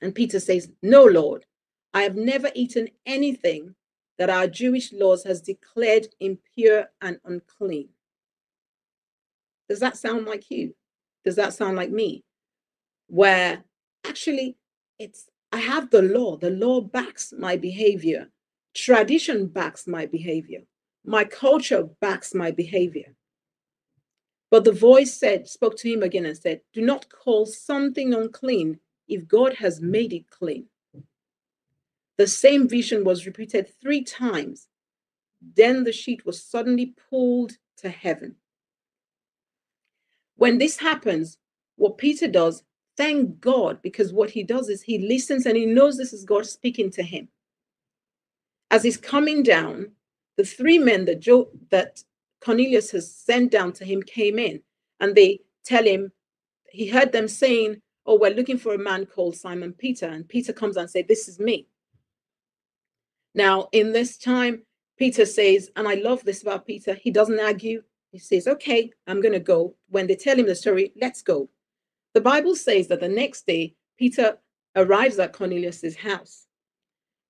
And 0.00 0.12
Peter 0.12 0.40
says, 0.40 0.72
No, 0.82 1.04
Lord, 1.04 1.46
I 1.94 2.02
have 2.02 2.16
never 2.16 2.50
eaten 2.56 2.88
anything 3.06 3.76
that 4.18 4.28
our 4.28 4.48
Jewish 4.48 4.92
laws 4.92 5.22
has 5.22 5.40
declared 5.40 6.08
impure 6.18 6.86
and 7.00 7.20
unclean. 7.24 7.90
Does 9.68 9.78
that 9.78 9.96
sound 9.96 10.26
like 10.26 10.50
you? 10.50 10.74
Does 11.24 11.36
that 11.36 11.54
sound 11.54 11.76
like 11.76 11.90
me? 11.90 12.24
Where 13.06 13.62
actually 14.04 14.56
it's 14.98 15.28
I 15.52 15.58
have 15.58 15.90
the 15.90 16.02
law. 16.02 16.38
The 16.38 16.50
law 16.50 16.80
backs 16.80 17.32
my 17.38 17.56
behavior. 17.56 18.30
Tradition 18.74 19.46
backs 19.46 19.86
my 19.86 20.06
behavior. 20.06 20.62
My 21.04 21.24
culture 21.24 21.84
backs 22.00 22.34
my 22.34 22.50
behavior. 22.50 23.14
But 24.50 24.64
the 24.64 24.72
voice 24.72 25.14
said, 25.14 25.48
spoke 25.48 25.76
to 25.78 25.90
him 25.90 26.02
again 26.02 26.26
and 26.26 26.36
said, 26.36 26.60
Do 26.72 26.82
not 26.82 27.08
call 27.10 27.46
something 27.46 28.12
unclean 28.12 28.78
if 29.08 29.26
God 29.26 29.54
has 29.54 29.80
made 29.80 30.12
it 30.12 30.30
clean. 30.30 30.66
The 32.18 32.26
same 32.26 32.68
vision 32.68 33.02
was 33.02 33.26
repeated 33.26 33.72
three 33.80 34.04
times. 34.04 34.68
Then 35.56 35.84
the 35.84 35.92
sheet 35.92 36.24
was 36.24 36.44
suddenly 36.44 36.94
pulled 37.10 37.52
to 37.78 37.88
heaven. 37.88 38.36
When 40.36 40.58
this 40.58 40.78
happens, 40.78 41.38
what 41.76 41.98
Peter 41.98 42.28
does, 42.28 42.62
thank 42.96 43.40
God, 43.40 43.80
because 43.82 44.12
what 44.12 44.30
he 44.30 44.42
does 44.42 44.68
is 44.68 44.82
he 44.82 44.98
listens 44.98 45.46
and 45.46 45.56
he 45.56 45.66
knows 45.66 45.96
this 45.96 46.12
is 46.12 46.24
God 46.24 46.46
speaking 46.46 46.90
to 46.92 47.02
him. 47.02 47.28
As 48.70 48.82
he's 48.82 48.96
coming 48.96 49.42
down, 49.42 49.92
the 50.36 50.44
three 50.44 50.78
men 50.78 51.04
that 51.06 51.20
Joe 51.20 51.50
that 51.70 52.02
Cornelius 52.40 52.90
has 52.90 53.14
sent 53.14 53.50
down 53.50 53.72
to 53.74 53.84
him 53.84 54.02
came 54.02 54.38
in 54.38 54.62
and 55.00 55.14
they 55.14 55.40
tell 55.64 55.84
him, 55.84 56.12
he 56.70 56.88
heard 56.88 57.12
them 57.12 57.28
saying, 57.28 57.80
Oh, 58.04 58.18
we're 58.18 58.34
looking 58.34 58.58
for 58.58 58.74
a 58.74 58.78
man 58.78 59.06
called 59.06 59.36
Simon 59.36 59.72
Peter. 59.72 60.06
And 60.06 60.28
Peter 60.28 60.52
comes 60.52 60.76
and 60.76 60.90
says, 60.90 61.04
This 61.06 61.28
is 61.28 61.38
me. 61.38 61.68
Now, 63.34 63.68
in 63.72 63.92
this 63.92 64.18
time, 64.18 64.62
Peter 64.98 65.24
says, 65.24 65.70
and 65.76 65.88
I 65.88 65.94
love 65.94 66.22
this 66.24 66.42
about 66.42 66.66
Peter, 66.66 66.94
he 66.94 67.10
doesn't 67.10 67.40
argue. 67.40 67.82
He 68.10 68.18
says, 68.18 68.46
Okay, 68.46 68.90
I'm 69.06 69.20
going 69.20 69.32
to 69.32 69.40
go. 69.40 69.74
When 69.88 70.06
they 70.06 70.16
tell 70.16 70.38
him 70.38 70.46
the 70.46 70.54
story, 70.54 70.92
let's 71.00 71.22
go. 71.22 71.48
The 72.14 72.20
Bible 72.20 72.56
says 72.56 72.88
that 72.88 73.00
the 73.00 73.08
next 73.08 73.46
day, 73.46 73.74
Peter 73.98 74.36
arrives 74.76 75.18
at 75.18 75.32
Cornelius's 75.32 75.96
house. 75.96 76.46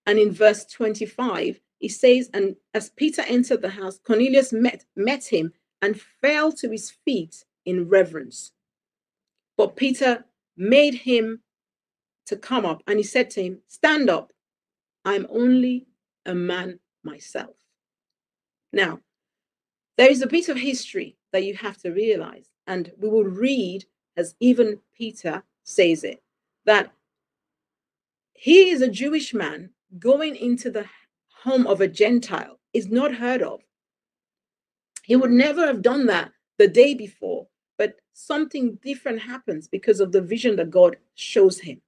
And 0.06 0.18
in 0.18 0.32
verse 0.32 0.64
25, 0.66 1.61
he 1.83 1.89
says, 1.89 2.31
And 2.33 2.55
as 2.75 2.91
Peter 2.91 3.23
entered 3.27 3.61
the 3.61 3.69
house, 3.69 3.99
Cornelius 3.99 4.53
met, 4.53 4.85
met 4.95 5.25
him 5.25 5.53
and 5.83 6.01
fell 6.01 6.53
to 6.53 6.71
his 6.71 6.93
feet 7.05 7.45
in 7.67 7.89
reverence. 7.89 8.53
But 9.57 9.75
Peter 9.75 10.25
made 10.57 10.95
him 10.95 11.41
to 12.27 12.37
come 12.37 12.65
up 12.65 12.83
and 12.87 12.99
he 12.99 13.03
said 13.03 13.31
to 13.31 13.43
him, 13.43 13.59
Stand 13.67 14.09
up. 14.09 14.33
I'm 15.05 15.27
only 15.29 15.89
a 16.25 16.35
man 16.35 16.79
myself. 17.03 17.57
Now, 18.73 19.01
there 19.99 20.11
is 20.11 20.23
a 20.23 20.29
bit 20.29 20.49
of 20.49 20.57
history 20.57 21.17
that 21.33 21.43
you 21.43 21.55
have 21.57 21.79
to 21.79 21.91
realize, 21.91 22.49
and 22.69 22.93
we 22.97 23.09
will 23.09 23.25
read 23.25 23.85
as 24.17 24.37
even 24.39 24.79
Peter 24.97 25.43
says 25.65 26.05
it 26.05 26.23
that 26.65 26.93
he 28.35 28.71
is 28.71 28.83
a 28.83 28.89
Jewish 28.89 29.35
man 29.35 29.71
going 29.99 30.37
into 30.37 30.71
the 30.71 30.85
home 31.42 31.66
of 31.66 31.80
a 31.80 31.88
Gentile 31.88 32.58
is 32.72 32.88
not 32.88 33.14
heard 33.14 33.42
of. 33.42 33.61
He 35.02 35.16
would 35.16 35.32
never 35.32 35.66
have 35.66 35.82
done 35.82 36.06
that 36.06 36.30
the 36.58 36.68
day 36.68 36.94
before, 36.94 37.49
but 37.76 37.96
something 38.12 38.78
different 38.82 39.20
happens 39.22 39.66
because 39.66 39.99
of 39.99 40.12
the 40.12 40.22
vision 40.22 40.56
that 40.56 40.70
God 40.70 40.96
shows 41.14 41.58
him. 41.58 41.80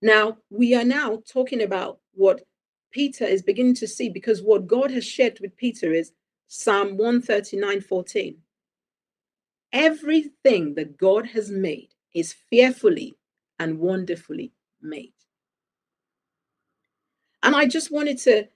Now, 0.00 0.38
we 0.50 0.74
are 0.74 0.84
now 0.84 1.22
talking 1.26 1.62
about 1.62 1.98
what 2.14 2.42
Peter 2.92 3.24
is 3.24 3.42
beginning 3.42 3.74
to 3.76 3.88
see 3.88 4.08
because 4.08 4.40
what 4.40 4.68
God 4.68 4.92
has 4.92 5.04
shared 5.04 5.40
with 5.40 5.56
Peter 5.56 5.92
is 5.92 6.12
Psalm 6.46 6.96
139 6.96 7.80
14. 7.80 8.36
Everything 9.72 10.74
that 10.74 10.96
God 10.96 11.26
has 11.26 11.50
made 11.50 11.88
is 12.14 12.32
fearfully 12.32 13.16
and 13.58 13.80
wonderfully 13.80 14.52
made. 14.80 15.17
And 17.42 17.54
I 17.54 17.66
just 17.66 17.90
wanted 17.90 18.18
to 18.18 18.48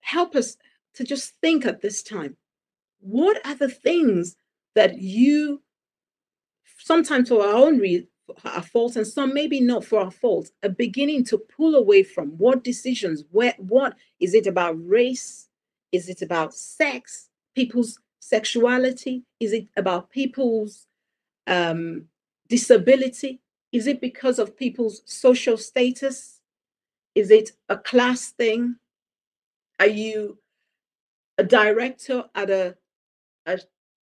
help 0.00 0.34
us 0.36 0.56
to 0.94 1.04
just 1.04 1.34
think 1.40 1.66
at 1.66 1.80
this 1.80 2.02
time 2.02 2.36
what 3.00 3.44
are 3.46 3.54
the 3.54 3.68
things 3.68 4.36
that 4.74 4.98
you 4.98 5.62
sometimes 6.78 7.28
for 7.28 7.44
our 7.44 7.54
own 7.54 7.78
re- 7.78 8.08
our 8.44 8.64
and 8.96 9.06
some 9.06 9.32
maybe 9.32 9.60
not 9.60 9.84
for 9.84 10.00
our 10.00 10.10
faults 10.10 10.50
are 10.62 10.68
beginning 10.68 11.24
to 11.24 11.38
pull 11.38 11.74
away 11.74 12.02
from 12.02 12.28
what 12.38 12.64
decisions 12.64 13.24
where 13.30 13.54
what 13.58 13.94
is 14.20 14.34
it 14.34 14.46
about 14.46 14.74
race 14.86 15.48
is 15.92 16.08
it 16.08 16.22
about 16.22 16.54
sex 16.54 17.28
people's 17.54 17.98
sexuality? 18.26 19.22
Is 19.40 19.52
it 19.52 19.68
about 19.76 20.10
people's 20.10 20.86
um, 21.46 22.06
disability? 22.48 23.40
Is 23.72 23.86
it 23.86 24.00
because 24.00 24.38
of 24.38 24.56
people's 24.56 25.02
social 25.06 25.56
status? 25.56 26.35
Is 27.16 27.30
it 27.30 27.52
a 27.70 27.78
class 27.78 28.28
thing? 28.32 28.76
Are 29.80 29.86
you 29.88 30.38
a 31.38 31.44
director 31.44 32.24
at 32.34 32.50
a, 32.50 32.76
a, 33.46 33.58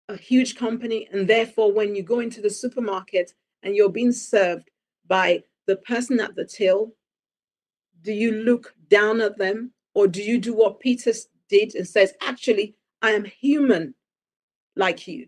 a 0.10 0.18
huge 0.18 0.56
company, 0.56 1.08
and 1.12 1.28
therefore, 1.28 1.72
when 1.72 1.96
you 1.96 2.02
go 2.02 2.20
into 2.20 2.42
the 2.42 2.50
supermarket 2.50 3.34
and 3.62 3.76
you're 3.76 3.90
being 3.90 4.12
served 4.12 4.72
by 5.08 5.44
the 5.68 5.76
person 5.76 6.20
at 6.20 6.36
the 6.36 6.46
till, 6.46 6.94
do 8.02 8.12
you 8.12 8.32
look 8.32 8.74
down 8.90 9.22
at 9.22 9.38
them, 9.38 9.72
or 9.94 10.08
do 10.08 10.24
you 10.24 10.40
do 10.40 10.56
what 10.56 10.80
Peter 10.80 11.14
did 11.48 11.76
and 11.76 11.88
says, 11.88 12.14
Actually, 12.22 12.76
I 13.04 13.12
am 13.12 13.26
human 13.26 13.94
like 14.76 15.08
you? 15.08 15.28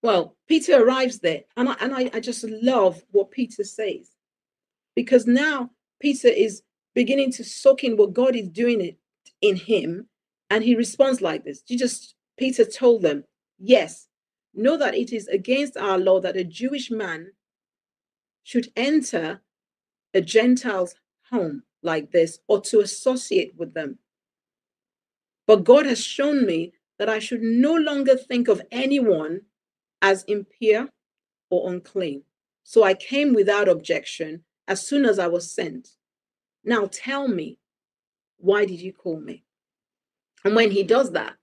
Well, 0.00 0.36
Peter 0.46 0.80
arrives 0.80 1.18
there, 1.18 1.42
and 1.56 1.70
I, 1.70 1.76
and 1.80 1.92
I, 1.92 2.10
I 2.14 2.20
just 2.20 2.44
love 2.44 3.02
what 3.10 3.32
Peter 3.32 3.64
says 3.64 4.13
because 4.94 5.26
now 5.26 5.70
Peter 6.00 6.28
is 6.28 6.62
beginning 6.94 7.32
to 7.32 7.44
soak 7.44 7.84
in 7.84 7.96
what 7.96 8.12
God 8.12 8.36
is 8.36 8.48
doing 8.48 8.80
it 8.80 8.98
in 9.40 9.56
him, 9.56 10.08
and 10.50 10.62
he 10.62 10.74
responds 10.74 11.20
like 11.20 11.44
this. 11.44 11.62
Jesus, 11.62 12.14
Peter 12.38 12.64
told 12.64 13.02
them, 13.02 13.24
Yes, 13.58 14.08
know 14.54 14.76
that 14.76 14.94
it 14.94 15.12
is 15.12 15.28
against 15.28 15.76
our 15.76 15.98
law 15.98 16.20
that 16.20 16.36
a 16.36 16.44
Jewish 16.44 16.90
man 16.90 17.32
should 18.42 18.68
enter 18.76 19.40
a 20.12 20.20
Gentile's 20.20 20.94
home 21.30 21.62
like 21.82 22.10
this 22.12 22.38
or 22.46 22.60
to 22.60 22.80
associate 22.80 23.54
with 23.56 23.74
them. 23.74 23.98
But 25.46 25.64
God 25.64 25.86
has 25.86 26.02
shown 26.02 26.46
me 26.46 26.72
that 26.98 27.08
I 27.08 27.18
should 27.18 27.42
no 27.42 27.74
longer 27.74 28.16
think 28.16 28.48
of 28.48 28.62
anyone 28.70 29.42
as 30.00 30.24
impure 30.24 30.88
or 31.50 31.70
unclean. 31.72 32.22
So 32.62 32.82
I 32.82 32.94
came 32.94 33.34
without 33.34 33.68
objection 33.68 34.44
as 34.68 34.86
soon 34.86 35.04
as 35.04 35.18
I 35.18 35.26
was 35.26 35.50
sent. 35.50 35.88
Now 36.64 36.88
tell 36.90 37.28
me, 37.28 37.58
why 38.38 38.64
did 38.64 38.80
you 38.80 38.92
call 38.92 39.20
me? 39.20 39.44
And 40.44 40.54
when 40.54 40.70
he 40.70 40.82
does 40.82 41.12
that, 41.12 41.36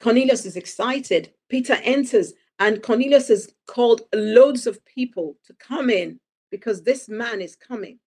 Cornelius 0.00 0.44
is 0.46 0.56
excited. 0.56 1.32
Peter 1.48 1.74
enters, 1.82 2.32
and 2.58 2.82
Cornelius 2.82 3.28
has 3.28 3.52
called 3.66 4.02
loads 4.14 4.66
of 4.66 4.84
people 4.84 5.36
to 5.46 5.54
come 5.54 5.90
in 5.90 6.18
because 6.50 6.82
this 6.82 7.08
man 7.08 7.40
is 7.40 7.56
coming. 7.56 7.98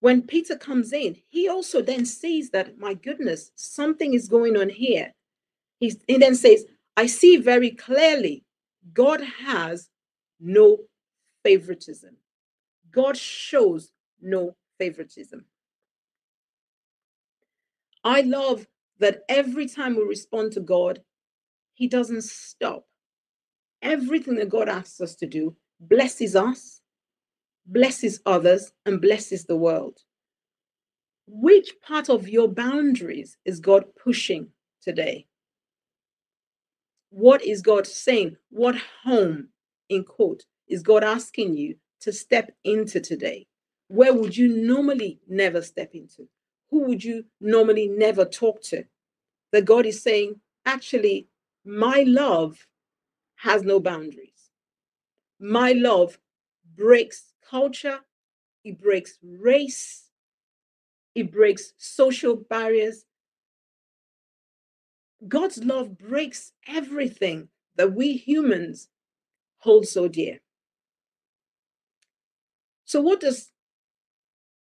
When 0.00 0.22
Peter 0.22 0.56
comes 0.56 0.92
in, 0.92 1.16
he 1.28 1.48
also 1.48 1.82
then 1.82 2.06
sees 2.06 2.50
that, 2.50 2.78
my 2.78 2.94
goodness, 2.94 3.52
something 3.56 4.14
is 4.14 4.28
going 4.28 4.56
on 4.56 4.70
here. 4.70 5.12
He's, 5.78 5.98
he 6.06 6.16
then 6.16 6.34
says, 6.34 6.64
I 6.96 7.06
see 7.06 7.36
very 7.36 7.70
clearly 7.70 8.44
God 8.94 9.20
has 9.20 9.90
no 10.40 10.78
favoritism. 11.44 12.16
God 12.92 13.16
shows 13.16 13.92
no 14.20 14.56
favoritism. 14.78 15.44
I 18.04 18.22
love 18.22 18.66
that 18.98 19.22
every 19.28 19.66
time 19.68 19.96
we 19.96 20.02
respond 20.02 20.52
to 20.52 20.60
God, 20.60 21.02
He 21.74 21.88
doesn't 21.88 22.24
stop. 22.24 22.86
Everything 23.82 24.34
that 24.36 24.48
God 24.48 24.68
asks 24.68 25.00
us 25.00 25.14
to 25.16 25.26
do 25.26 25.56
blesses 25.80 26.36
us, 26.36 26.80
blesses 27.66 28.20
others, 28.26 28.72
and 28.86 29.00
blesses 29.00 29.44
the 29.44 29.56
world. 29.56 29.98
Which 31.26 31.72
part 31.80 32.10
of 32.10 32.28
your 32.28 32.48
boundaries 32.48 33.38
is 33.44 33.60
God 33.60 33.84
pushing 33.96 34.48
today? 34.82 35.26
what 37.10 37.44
is 37.44 37.60
God 37.60 37.86
saying? 37.86 38.36
What 38.50 38.76
home, 39.04 39.48
in 39.88 40.04
quote, 40.04 40.44
is 40.68 40.82
God 40.82 41.04
asking 41.04 41.56
you 41.56 41.76
to 42.00 42.12
step 42.12 42.50
into 42.64 43.00
today? 43.00 43.46
Where 43.88 44.14
would 44.14 44.36
you 44.36 44.48
normally 44.48 45.20
never 45.28 45.62
step 45.62 45.90
into? 45.94 46.28
Who 46.70 46.84
would 46.84 47.02
you 47.02 47.24
normally 47.40 47.88
never 47.88 48.24
talk 48.24 48.62
to? 48.64 48.84
That 49.52 49.64
God 49.64 49.86
is 49.86 50.02
saying, 50.02 50.40
actually, 50.64 51.28
my 51.64 52.04
love 52.06 52.66
has 53.36 53.62
no 53.62 53.80
boundaries. 53.80 54.50
My 55.40 55.72
love 55.72 56.18
breaks 56.76 57.32
culture, 57.48 58.00
it 58.64 58.80
breaks 58.80 59.18
race, 59.22 60.10
it 61.14 61.32
breaks 61.32 61.72
social 61.78 62.36
barriers, 62.36 63.04
God's 65.26 65.62
love 65.62 65.98
breaks 65.98 66.52
everything 66.66 67.48
that 67.76 67.92
we 67.92 68.16
humans 68.16 68.88
hold 69.58 69.86
so 69.86 70.08
dear. 70.08 70.40
So, 72.90 73.00
what 73.00 73.20
does 73.20 73.52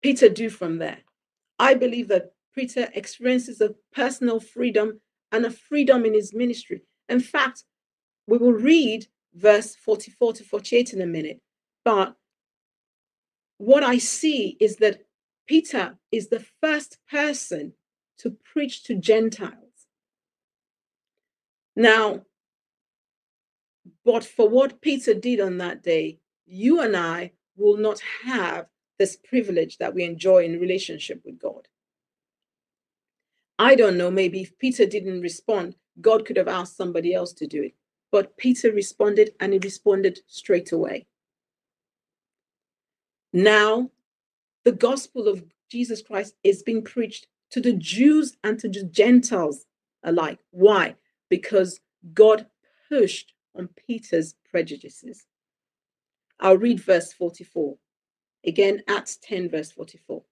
Peter 0.01 0.29
do 0.29 0.49
from 0.49 0.77
there? 0.77 0.99
I 1.59 1.73
believe 1.73 2.07
that 2.07 2.31
Peter 2.55 2.87
experiences 2.93 3.59
a 3.59 3.75
personal 3.91 4.39
freedom 4.39 5.01
and 5.33 5.45
a 5.45 5.51
freedom 5.51 6.05
in 6.05 6.13
his 6.13 6.33
ministry. 6.33 6.83
In 7.09 7.19
fact, 7.19 7.65
we 8.25 8.37
will 8.37 8.53
read 8.53 9.07
verse 9.33 9.75
44 9.75 10.31
to 10.35 10.43
48 10.45 10.93
in 10.93 11.01
a 11.01 11.05
minute. 11.05 11.41
But 11.83 12.15
what 13.57 13.83
I 13.83 13.97
see 13.97 14.55
is 14.61 14.77
that 14.77 15.01
Peter 15.45 15.97
is 16.09 16.29
the 16.29 16.45
first 16.61 16.99
person 17.11 17.73
to 18.19 18.37
preach 18.53 18.85
to 18.85 18.95
Gentiles. 18.95 19.87
Now, 21.75 22.21
but 24.05 24.23
for 24.23 24.47
what 24.47 24.79
Peter 24.79 25.13
did 25.13 25.41
on 25.41 25.57
that 25.57 25.83
day, 25.83 26.19
you 26.45 26.79
and 26.79 26.95
I 26.95 27.33
will 27.55 27.77
not 27.77 28.01
have 28.25 28.67
this 28.99 29.17
privilege 29.17 29.77
that 29.77 29.93
we 29.93 30.03
enjoy 30.03 30.45
in 30.45 30.59
relationship 30.59 31.21
with 31.25 31.39
God. 31.39 31.67
I 33.59 33.75
don't 33.75 33.97
know, 33.97 34.11
maybe 34.11 34.41
if 34.41 34.57
Peter 34.57 34.85
didn't 34.85 35.21
respond, 35.21 35.75
God 36.01 36.25
could 36.25 36.37
have 36.37 36.47
asked 36.47 36.75
somebody 36.75 37.13
else 37.13 37.33
to 37.33 37.47
do 37.47 37.63
it. 37.63 37.73
But 38.11 38.37
Peter 38.37 38.71
responded 38.71 39.31
and 39.39 39.53
he 39.53 39.59
responded 39.59 40.19
straight 40.27 40.71
away. 40.71 41.07
Now, 43.31 43.89
the 44.63 44.71
gospel 44.71 45.27
of 45.27 45.43
Jesus 45.69 46.01
Christ 46.01 46.35
is 46.43 46.63
being 46.63 46.83
preached 46.83 47.27
to 47.51 47.61
the 47.61 47.73
Jews 47.73 48.37
and 48.43 48.59
to 48.59 48.69
the 48.69 48.83
Gentiles 48.83 49.65
alike. 50.03 50.39
Why? 50.51 50.95
because 51.33 51.79
God 52.13 52.45
pushed 52.89 53.33
on 53.55 53.67
Peter's 53.87 54.35
prejudices. 54.51 55.25
I'll 56.39 56.57
read 56.57 56.79
verse 56.79 57.13
44. 57.13 57.77
Again, 58.45 58.81
Acts 58.87 59.17
10, 59.23 59.49
verse 59.49 59.71
44. 59.71 60.23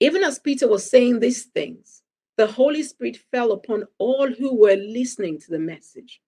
Even 0.00 0.22
as 0.22 0.38
Peter 0.38 0.68
was 0.68 0.88
saying 0.88 1.20
these 1.20 1.44
things, 1.44 2.02
the 2.36 2.46
Holy 2.46 2.82
Spirit 2.82 3.18
fell 3.30 3.52
upon 3.52 3.84
all 3.98 4.28
who 4.28 4.54
were 4.54 4.76
listening 4.76 5.40
to 5.40 5.50
the 5.50 5.58
message. 5.58 6.20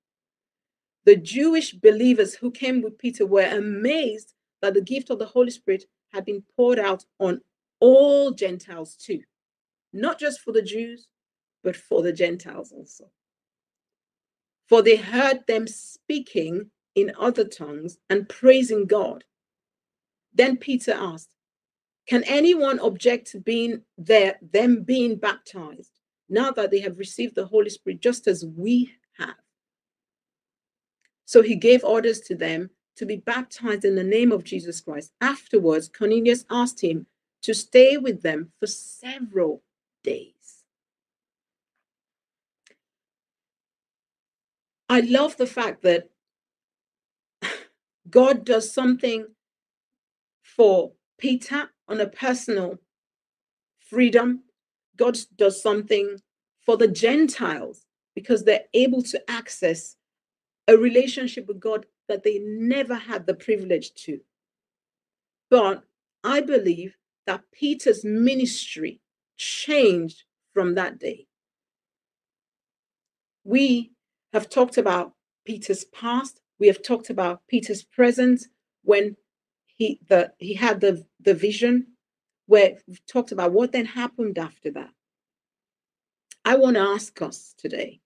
The 1.04 1.16
Jewish 1.16 1.72
believers 1.72 2.34
who 2.34 2.50
came 2.50 2.82
with 2.82 2.98
Peter 2.98 3.26
were 3.26 3.46
amazed 3.46 4.34
that 4.62 4.74
the 4.74 4.80
gift 4.80 5.10
of 5.10 5.18
the 5.18 5.26
Holy 5.26 5.50
Spirit 5.50 5.84
had 6.12 6.24
been 6.24 6.42
poured 6.56 6.78
out 6.78 7.04
on 7.20 7.40
all 7.80 8.32
Gentiles 8.32 8.96
too, 8.96 9.20
not 9.92 10.18
just 10.18 10.40
for 10.40 10.52
the 10.52 10.62
Jews, 10.62 11.06
but 11.62 11.76
for 11.76 12.02
the 12.02 12.12
Gentiles 12.12 12.72
also 12.72 13.10
for 14.68 14.82
they 14.82 14.96
heard 14.96 15.40
them 15.46 15.66
speaking 15.66 16.70
in 17.00 17.12
other 17.18 17.44
tongues 17.44 17.98
and 18.10 18.28
praising 18.28 18.86
God. 18.86 19.24
Then 20.34 20.56
Peter 20.56 20.92
asked, 20.92 21.30
Can 22.06 22.24
anyone 22.24 22.78
object 22.80 23.30
to 23.32 23.40
being 23.40 23.82
there, 23.96 24.36
them 24.40 24.82
being 24.82 25.16
baptized 25.16 25.92
now 26.28 26.50
that 26.52 26.70
they 26.70 26.80
have 26.80 26.98
received 26.98 27.34
the 27.34 27.46
Holy 27.46 27.70
Spirit 27.70 28.00
just 28.00 28.26
as 28.26 28.44
we 28.44 28.92
have? 29.18 29.36
So 31.24 31.42
he 31.42 31.56
gave 31.56 31.84
orders 31.84 32.20
to 32.22 32.34
them 32.34 32.70
to 32.96 33.06
be 33.06 33.16
baptized 33.16 33.84
in 33.84 33.94
the 33.94 34.04
name 34.04 34.32
of 34.32 34.44
Jesus 34.44 34.80
Christ. 34.80 35.12
Afterwards, 35.20 35.88
Cornelius 35.88 36.44
asked 36.50 36.82
him 36.82 37.06
to 37.42 37.54
stay 37.54 37.96
with 37.96 38.22
them 38.22 38.52
for 38.58 38.66
several 38.66 39.62
days. 40.02 40.64
I 44.88 45.00
love 45.00 45.36
the 45.36 45.46
fact 45.46 45.82
that 45.82 46.08
God 48.10 48.44
does 48.44 48.72
something 48.72 49.26
for 50.42 50.92
Peter 51.18 51.70
on 51.88 52.00
a 52.00 52.08
personal 52.08 52.78
freedom. 53.80 54.44
God 54.96 55.18
does 55.36 55.62
something 55.62 56.18
for 56.64 56.76
the 56.76 56.88
Gentiles 56.88 57.86
because 58.14 58.44
they're 58.44 58.64
able 58.74 59.02
to 59.02 59.30
access 59.30 59.96
a 60.66 60.76
relationship 60.76 61.46
with 61.46 61.60
God 61.60 61.86
that 62.08 62.24
they 62.24 62.40
never 62.40 62.94
had 62.94 63.26
the 63.26 63.34
privilege 63.34 63.94
to. 63.94 64.20
But 65.50 65.84
I 66.24 66.40
believe 66.40 66.96
that 67.26 67.44
Peter's 67.52 68.04
ministry 68.04 69.00
changed 69.36 70.24
from 70.52 70.74
that 70.74 70.98
day. 70.98 71.28
we 73.48 73.92
have 74.34 74.50
talked 74.50 74.76
about 74.76 75.14
Peter's 75.46 75.84
past. 75.84 76.42
We 76.60 76.66
have 76.68 76.82
talked 76.82 77.10
about 77.10 77.42
Peter's 77.48 77.82
presence 77.82 78.48
when 78.82 79.16
he 79.66 80.00
the 80.08 80.32
he 80.38 80.54
had 80.54 80.80
the 80.80 81.04
the 81.20 81.34
vision. 81.34 81.88
Where 82.46 82.78
we've 82.86 83.04
talked 83.06 83.32
about 83.32 83.52
what 83.52 83.72
then 83.72 83.84
happened 83.86 84.38
after 84.38 84.70
that. 84.70 84.90
I 86.44 86.56
want 86.56 86.76
to 86.76 86.82
ask 86.82 87.20
us 87.20 87.54
today 87.58 88.00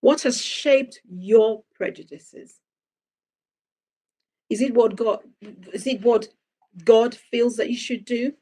what 0.00 0.22
has 0.22 0.40
shaped 0.42 1.00
your 1.08 1.64
prejudices? 1.74 2.60
Is 4.48 4.60
it 4.60 4.74
what 4.74 4.96
God 4.96 5.20
is 5.72 5.86
it 5.86 6.02
what 6.02 6.28
God 6.84 7.14
feels 7.14 7.56
that 7.56 7.70
you 7.70 7.76
should 7.76 8.04
do? 8.04 8.32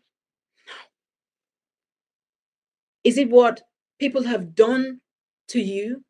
Is 3.02 3.18
it 3.18 3.30
what 3.30 3.62
people 3.98 4.24
have 4.24 4.54
done 4.54 5.00
to 5.48 5.60
you? 5.60 6.04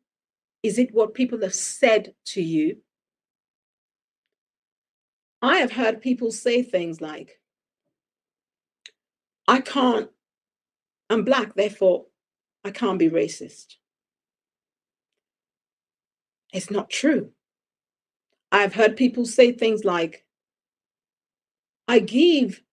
Is 0.65 0.79
it 0.79 0.95
what 0.95 1.13
people 1.13 1.41
have 1.41 1.53
said 1.53 2.15
to 2.33 2.41
you? 2.41 2.77
I 5.39 5.57
have 5.57 5.71
heard 5.71 6.01
people 6.01 6.31
say 6.31 6.63
things 6.63 6.99
like, 7.01 7.39
I 9.47 9.61
can't, 9.61 10.09
I'm 11.11 11.23
black, 11.23 11.53
therefore 11.53 12.07
I 12.63 12.71
can't 12.71 12.97
be 12.97 13.11
racist. 13.11 13.75
It's 16.51 16.71
not 16.71 16.89
true. 16.89 17.29
I've 18.51 18.73
heard 18.73 18.97
people 18.97 19.27
say 19.27 19.51
things 19.51 19.83
like, 19.85 20.25
I 21.87 21.99
give 21.99 22.63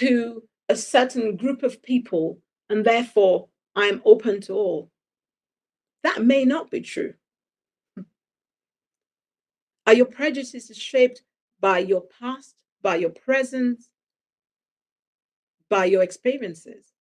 to 0.00 0.42
a 0.70 0.76
certain 0.76 1.36
group 1.36 1.62
of 1.62 1.82
people 1.82 2.38
and 2.70 2.82
therefore 2.82 3.48
I'm 3.76 4.00
open 4.06 4.40
to 4.42 4.54
all. 4.54 4.90
That 6.02 6.24
may 6.24 6.46
not 6.46 6.70
be 6.70 6.80
true. 6.80 7.12
Are 9.86 9.94
your 9.94 10.06
prejudices 10.06 10.76
shaped 10.76 11.22
by 11.60 11.78
your 11.78 12.02
past, 12.20 12.54
by 12.82 12.96
your 12.96 13.10
present, 13.10 13.82
by 15.68 15.86
your 15.86 16.02
experiences? 16.02 16.92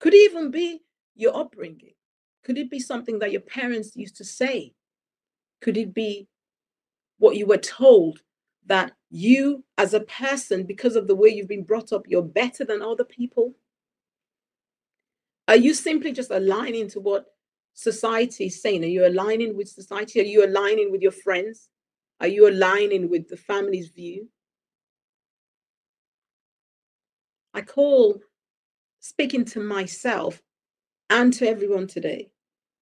Could 0.00 0.14
it 0.14 0.30
even 0.30 0.50
be 0.50 0.82
your 1.14 1.36
upbringing? 1.36 1.94
Could 2.44 2.58
it 2.58 2.70
be 2.70 2.80
something 2.80 3.18
that 3.18 3.32
your 3.32 3.40
parents 3.40 3.96
used 3.96 4.16
to 4.16 4.24
say? 4.24 4.74
Could 5.60 5.76
it 5.76 5.92
be 5.92 6.28
what 7.18 7.36
you 7.36 7.46
were 7.46 7.58
told 7.58 8.20
that 8.66 8.92
you, 9.10 9.64
as 9.76 9.94
a 9.94 10.00
person, 10.00 10.64
because 10.64 10.94
of 10.94 11.08
the 11.08 11.14
way 11.14 11.28
you've 11.28 11.48
been 11.48 11.64
brought 11.64 11.92
up, 11.92 12.04
you're 12.06 12.22
better 12.22 12.64
than 12.64 12.82
other 12.82 13.04
people? 13.04 13.54
Are 15.48 15.56
you 15.56 15.74
simply 15.74 16.12
just 16.12 16.30
aligning 16.30 16.88
to 16.90 17.00
what 17.00 17.26
society 17.78 18.46
is 18.46 18.60
saying? 18.60 18.82
Are 18.82 18.88
you 18.88 19.06
aligning 19.06 19.56
with 19.56 19.68
society? 19.68 20.20
Are 20.20 20.24
you 20.24 20.44
aligning 20.44 20.90
with 20.90 21.00
your 21.00 21.12
friends? 21.12 21.68
Are 22.20 22.26
you 22.26 22.48
aligning 22.48 23.08
with 23.08 23.28
the 23.28 23.36
family's 23.36 23.90
view? 23.90 24.28
I 27.54 27.60
call 27.60 28.20
speaking 28.98 29.44
to 29.46 29.60
myself 29.60 30.42
and 31.08 31.32
to 31.34 31.48
everyone 31.48 31.86
today. 31.86 32.30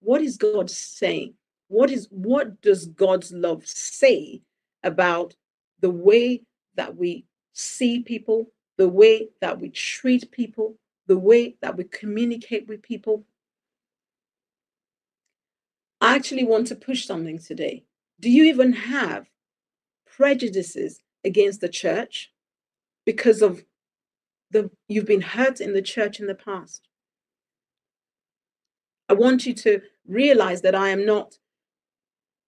What 0.01 0.23
is 0.23 0.39
God 0.39 0.71
saying? 0.71 1.35
What 1.69 1.91
is 1.91 2.09
what 2.11 2.63
does 2.63 2.87
God's 2.87 3.31
love 3.33 3.67
say 3.67 4.41
about 4.83 5.35
the 5.81 5.91
way 5.91 6.43
that 6.77 6.97
we 6.97 7.27
see 7.53 8.01
people, 8.03 8.51
the 8.79 8.89
way 8.89 9.29
that 9.43 9.61
we 9.61 9.69
treat 9.69 10.31
people, 10.31 10.79
the 11.07 11.19
way 11.19 11.57
that 11.61 11.77
we 11.77 11.85
communicate 11.85 12.67
with 12.67 12.81
people? 12.81 13.27
I 16.01 16.15
actually 16.15 16.45
want 16.45 16.67
to 16.69 16.77
push 16.77 17.07
something 17.07 17.39
today. 17.39 17.85
Do 18.21 18.31
you 18.31 18.45
even 18.45 18.73
have 18.73 19.27
prejudices 20.07 21.01
against 21.25 21.61
the 21.61 21.69
church 21.69 22.33
because 23.05 23.43
of 23.43 23.65
the 24.51 24.71
you've 24.89 25.07
been 25.07 25.23
hurt 25.23 25.61
in 25.61 25.73
the 25.73 25.83
church 25.83 26.21
in 26.21 26.27
the 26.27 26.35
past? 26.35 26.89
I 29.09 29.15
want 29.15 29.47
you 29.47 29.55
to 29.55 29.81
realize 30.07 30.63
that 30.63 30.75
I 30.75 30.89
am 30.89 31.07
not 31.07 31.39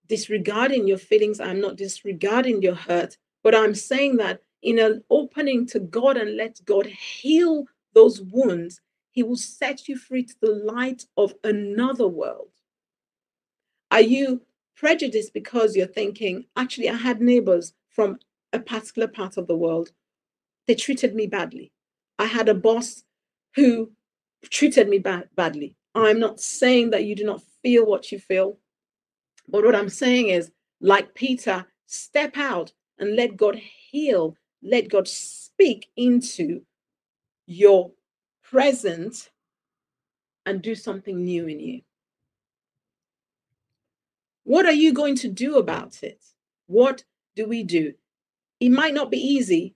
disregarding 0.08 0.88
your 0.88 0.98
feelings. 0.98 1.40
I'm 1.40 1.60
not 1.60 1.76
disregarding 1.76 2.62
your 2.62 2.74
hurt, 2.74 3.16
but 3.42 3.54
I'm 3.54 3.74
saying 3.74 4.16
that 4.16 4.40
in 4.62 4.78
an 4.78 5.04
opening 5.10 5.66
to 5.66 5.80
God 5.80 6.16
and 6.16 6.36
let 6.36 6.60
God 6.64 6.86
heal 6.86 7.64
those 7.94 8.20
wounds, 8.20 8.80
He 9.12 9.22
will 9.22 9.36
set 9.36 9.88
you 9.88 9.96
free 9.96 10.24
to 10.24 10.34
the 10.40 10.50
light 10.50 11.04
of 11.16 11.34
another 11.44 12.08
world. 12.08 12.57
Are 13.90 14.00
you 14.00 14.42
prejudiced 14.76 15.34
because 15.34 15.74
you're 15.74 15.86
thinking, 15.86 16.46
actually, 16.56 16.88
I 16.88 16.94
had 16.94 17.20
neighbors 17.20 17.72
from 17.90 18.18
a 18.52 18.58
particular 18.58 19.08
part 19.08 19.36
of 19.36 19.46
the 19.46 19.56
world, 19.56 19.90
they 20.66 20.74
treated 20.74 21.14
me 21.14 21.26
badly. 21.26 21.72
I 22.18 22.26
had 22.26 22.48
a 22.48 22.54
boss 22.54 23.04
who 23.54 23.90
treated 24.50 24.88
me 24.88 24.98
bad, 24.98 25.28
badly. 25.34 25.74
I'm 25.94 26.20
not 26.20 26.40
saying 26.40 26.90
that 26.90 27.04
you 27.04 27.16
do 27.16 27.24
not 27.24 27.42
feel 27.62 27.86
what 27.86 28.12
you 28.12 28.18
feel. 28.18 28.58
But 29.48 29.64
what 29.64 29.74
I'm 29.74 29.88
saying 29.88 30.28
is, 30.28 30.50
like 30.80 31.14
Peter, 31.14 31.66
step 31.86 32.36
out 32.36 32.72
and 32.98 33.16
let 33.16 33.36
God 33.36 33.56
heal, 33.56 34.36
let 34.62 34.88
God 34.88 35.08
speak 35.08 35.88
into 35.96 36.62
your 37.46 37.90
present 38.42 39.30
and 40.46 40.62
do 40.62 40.74
something 40.74 41.24
new 41.24 41.46
in 41.46 41.60
you. 41.60 41.80
What 44.48 44.66
are 44.66 44.78
you 44.84 44.92
going 44.92 45.16
to 45.16 45.28
do 45.28 45.56
about 45.56 46.02
it? 46.02 46.24
What 46.66 47.04
do 47.36 47.46
we 47.46 47.62
do? 47.62 47.92
It 48.60 48.70
might 48.70 48.94
not 48.94 49.10
be 49.10 49.18
easy, 49.18 49.74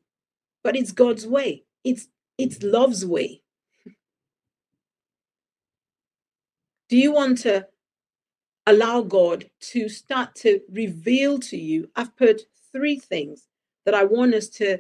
but 0.65 0.77
it's 0.77 0.93
God's 0.93 1.27
way. 1.27 1.65
It's 1.85 2.09
it's 2.39 2.63
love's 2.63 3.05
way. 3.05 3.43
Do 6.89 6.97
you 6.97 7.13
want 7.13 7.39
to 7.39 7.67
allow 8.67 9.03
God 9.03 9.51
to 9.73 9.89
start 9.89 10.35
to 10.37 10.61
reveal 10.71 11.39
to 11.41 11.57
you. 11.57 11.91
I've 11.97 12.17
put 12.17 12.43
three 12.73 12.99
things 12.99 13.49
that 13.85 13.95
I 13.95 14.05
want 14.05 14.35
us 14.35 14.49
to 14.61 14.79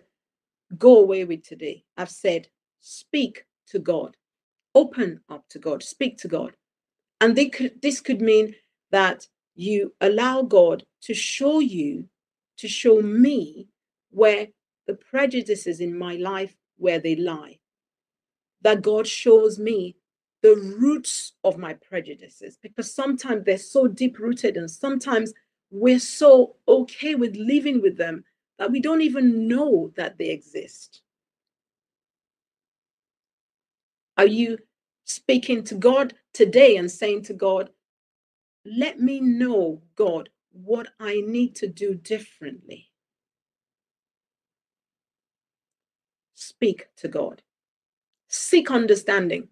go 0.78 0.98
away 0.98 1.24
with 1.24 1.42
today. 1.42 1.85
I've 1.96 2.11
said, 2.11 2.48
speak 2.81 3.46
to 3.68 3.78
God, 3.78 4.16
open 4.74 5.20
up 5.28 5.48
to 5.50 5.59
God, 5.59 5.83
speak 5.83 6.16
to 6.18 6.28
God. 6.28 6.57
And 7.20 7.37
could, 7.52 7.83
this 7.83 8.00
could 8.00 8.20
mean 8.20 8.55
that 8.90 9.26
you 9.55 9.95
allow 10.01 10.43
God 10.43 10.85
to 11.03 11.15
show 11.15 11.61
you, 11.61 12.09
to 12.59 12.69
show 12.69 13.01
me 13.01 13.69
where 14.11 14.49
the 14.87 14.95
prejudices 14.95 15.81
in 15.81 15.97
my 15.97 16.17
life, 16.17 16.57
where 16.77 16.99
they 16.99 17.17
lie. 17.17 17.59
That 18.62 18.83
God 18.83 19.07
shows 19.07 19.59
me 19.59 19.97
the 20.43 20.57
roots 20.79 21.33
of 21.45 21.59
my 21.59 21.75
prejudices 21.75 22.59
because 22.62 22.93
sometimes 22.93 23.45
they're 23.45 23.59
so 23.59 23.87
deep 23.87 24.19
rooted 24.19 24.57
and 24.57 24.71
sometimes 24.71 25.33
we're 25.71 25.99
so 25.99 26.57
okay 26.69 27.15
with 27.15 27.37
living 27.37 27.81
with 27.81 27.97
them 27.97 28.25
that 28.59 28.71
we 28.71 28.81
don't 28.81 29.01
even 29.03 29.49
know 29.49 29.93
that 29.97 30.19
they 30.19 30.31
exist. 30.31 31.03
Are 34.19 34.27
you 34.27 34.59
speaking 35.05 35.65
to 35.65 35.75
God 35.75 36.15
today 36.35 36.77
and 36.77 36.91
saying 36.91 37.23
to 37.25 37.35
God, 37.35 37.71
let 38.64 39.01
me 39.01 39.20
know, 39.20 39.83
God, 39.96 40.29
what 40.53 40.88
I 41.01 41.22
need 41.27 41.55
to 41.57 41.66
do 41.66 41.94
differently? 41.94 42.90
Speak 46.35 46.87
to 46.96 47.09
God. 47.09 47.42
Seek 48.29 48.70
understanding. 48.70 49.48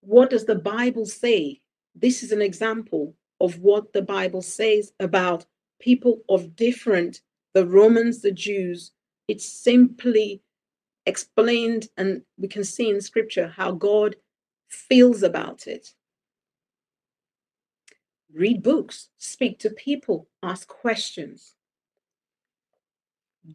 What 0.00 0.30
does 0.30 0.44
the 0.44 0.54
Bible 0.54 1.06
say? 1.06 1.60
This 1.94 2.22
is 2.22 2.32
an 2.32 2.42
example 2.42 3.14
of 3.40 3.58
what 3.60 3.92
the 3.92 4.02
Bible 4.02 4.42
says 4.42 4.92
about 5.00 5.46
people 5.80 6.22
of 6.28 6.56
different, 6.56 7.20
the 7.54 7.66
Romans, 7.66 8.22
the 8.22 8.32
Jews. 8.32 8.92
It's 9.28 9.48
simply 9.48 10.42
explained, 11.06 11.88
and 11.96 12.22
we 12.38 12.48
can 12.48 12.64
see 12.64 12.90
in 12.90 13.00
scripture 13.00 13.48
how 13.48 13.72
God 13.72 14.16
feels 14.68 15.22
about 15.22 15.66
it. 15.66 15.94
Read 18.36 18.62
books, 18.62 19.08
speak 19.16 19.58
to 19.60 19.70
people, 19.70 20.28
ask 20.42 20.68
questions, 20.68 21.54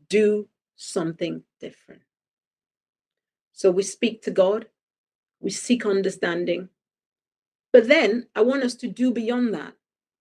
do 0.10 0.48
something 0.76 1.44
different. 1.60 2.02
So 3.54 3.70
we 3.70 3.84
speak 3.84 4.24
to 4.24 4.32
God, 4.32 4.66
we 5.40 5.52
seek 5.52 5.86
understanding. 5.86 6.70
But 7.72 7.88
then 7.88 8.26
I 8.36 8.42
want 8.42 8.64
us 8.64 8.74
to 8.76 8.88
do 8.88 9.12
beyond 9.12 9.54
that. 9.54 9.74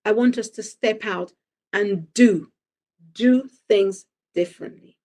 I 0.05 0.13
want 0.13 0.37
us 0.37 0.51
to 0.51 0.63
step 0.63 1.07
out 1.07 1.33
and 1.73 2.13
do, 2.13 2.53
do 3.15 3.49
things 3.67 4.05
differently. 4.35 4.99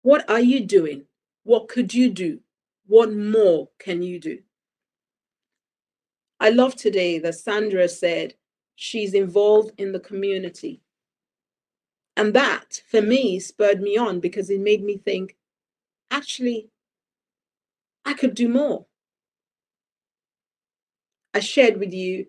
What 0.00 0.30
are 0.30 0.40
you 0.40 0.60
doing? 0.60 1.04
What 1.42 1.68
could 1.68 1.92
you 1.92 2.08
do? 2.08 2.40
What 2.86 3.12
more 3.12 3.68
can 3.78 4.02
you 4.02 4.18
do? 4.18 4.38
I 6.44 6.50
love 6.50 6.76
today 6.76 7.18
that 7.20 7.36
Sandra 7.36 7.88
said 7.88 8.34
she's 8.74 9.14
involved 9.14 9.72
in 9.78 9.92
the 9.92 9.98
community. 9.98 10.82
And 12.18 12.34
that, 12.34 12.82
for 12.90 13.00
me, 13.00 13.40
spurred 13.40 13.80
me 13.80 13.96
on 13.96 14.20
because 14.20 14.50
it 14.50 14.60
made 14.60 14.84
me 14.84 14.98
think 14.98 15.36
actually, 16.10 16.68
I 18.04 18.12
could 18.12 18.34
do 18.34 18.50
more. 18.50 18.84
I 21.32 21.40
shared 21.40 21.78
with 21.78 21.94
you 21.94 22.26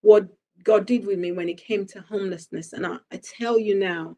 what 0.00 0.28
God 0.64 0.86
did 0.86 1.04
with 1.06 1.18
me 1.18 1.30
when 1.30 1.50
it 1.50 1.58
came 1.58 1.84
to 1.88 2.00
homelessness. 2.00 2.72
And 2.72 2.86
I, 2.86 2.96
I 3.12 3.18
tell 3.18 3.58
you 3.58 3.78
now, 3.78 4.16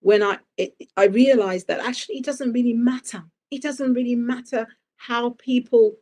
when 0.00 0.22
I 0.22 0.36
it, 0.58 0.74
I 0.98 1.06
realized 1.06 1.68
that 1.68 1.80
actually 1.80 2.18
it 2.18 2.26
doesn't 2.26 2.52
really 2.52 2.74
matter. 2.74 3.24
It 3.50 3.62
doesn't 3.62 3.94
really 3.94 4.16
matter 4.16 4.68
how 4.98 5.30
people 5.38 5.96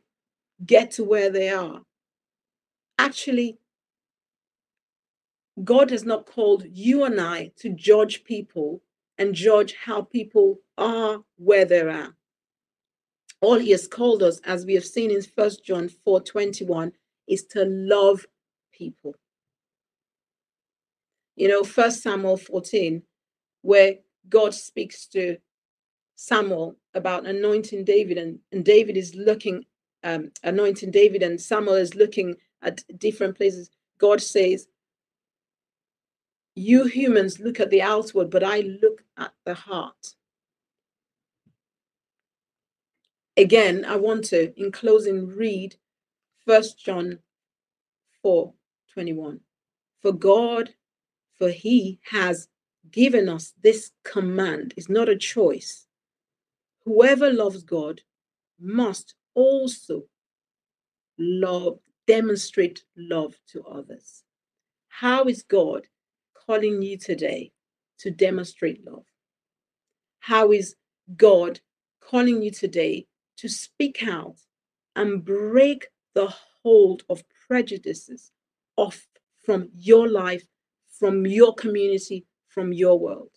get 0.67 0.91
to 0.93 1.05
where 1.05 1.31
they 1.31 1.51
are. 1.51 1.83
Actually, 2.99 3.59
God 5.65 5.91
has 5.91 6.05
not 6.05 6.27
called 6.27 6.65
you 6.71 7.05
and 7.05 7.21
I 7.21 7.53
to 7.59 7.71
judge 7.71 8.25
people 8.25 8.83
and 9.19 9.35
judge 9.35 9.75
how 9.75 10.03
people 10.03 10.59
are 10.77 11.21
where 11.37 11.65
they're. 11.65 12.15
All 13.41 13.59
he 13.59 13.71
has 13.71 13.87
called 13.87 14.23
us, 14.23 14.41
as 14.45 14.67
we 14.67 14.75
have 14.75 14.85
seen 14.85 15.11
in 15.11 15.23
First 15.23 15.65
John 15.65 15.89
4 15.89 16.21
21, 16.21 16.93
is 17.29 17.45
to 17.47 17.65
love 17.65 18.27
people. 18.73 19.15
You 21.37 21.49
know, 21.49 21.63
First 21.63 22.03
Samuel 22.03 22.37
14, 22.37 23.03
where 23.63 23.95
God 24.29 24.55
speaks 24.55 25.07
to 25.09 25.37
Samuel 26.17 26.77
about 26.95 27.27
anointing 27.27 27.85
David, 27.85 28.19
and, 28.19 28.41
and 28.51 28.65
David 28.65 28.97
is 28.97 29.15
looking, 29.15 29.65
um, 30.03 30.33
anointing 30.43 30.91
David, 30.91 31.23
and 31.23 31.41
Samuel 31.41 31.77
is 31.77 31.95
looking 31.95 32.35
at 32.63 32.83
different 32.99 33.37
places. 33.37 33.71
God 33.99 34.21
says, 34.21 34.69
You 36.55 36.85
humans 36.87 37.41
look 37.41 37.61
at 37.61 37.71
the 37.71 37.83
outward, 37.83 38.31
but 38.31 38.45
I 38.45 38.61
look 38.61 39.03
at 39.17 39.33
the 39.45 39.55
heart. 39.55 40.15
Again, 43.37 43.85
I 43.85 43.97
want 43.97 44.25
to, 44.27 44.53
in 44.61 44.73
closing, 44.73 45.29
read 45.29 45.77
First 46.45 46.85
John 46.85 47.21
4 48.23 48.53
21. 48.93 49.41
For 50.01 50.13
God, 50.13 50.71
for 51.39 51.51
he 51.51 52.01
has 52.11 52.49
given 52.91 53.29
us 53.29 53.55
this 53.63 53.93
command. 54.05 54.75
It's 54.77 54.89
not 54.89 55.09
a 55.09 55.17
choice. 55.17 55.87
Whoever 56.85 57.33
loves 57.33 57.63
God 57.63 58.01
must 58.59 59.15
also 59.35 60.05
love, 61.19 61.79
demonstrate 62.09 62.83
love 62.97 63.37
to 63.53 63.63
others. 63.63 64.25
How 64.89 65.25
is 65.25 65.45
God 65.45 65.87
calling 66.47 66.83
you 66.83 66.99
today 66.99 67.53
to 68.01 68.11
demonstrate 68.11 68.85
love? 68.85 69.05
How 70.19 70.51
is 70.51 70.75
God 71.17 71.61
calling 72.01 72.43
you 72.43 72.51
today 72.51 73.07
to 73.37 73.49
speak 73.49 74.03
out 74.07 74.37
and 74.97 75.25
break 75.25 75.87
the 76.15 76.35
hold 76.63 77.05
of 77.09 77.23
prejudices 77.47 78.33
off 78.77 79.07
from 79.45 79.69
your 79.75 80.09
life, 80.09 80.45
from 80.99 81.27
your 81.27 81.55
community, 81.55 82.27
from 82.49 82.73
your 82.73 82.99
world. 82.99 83.31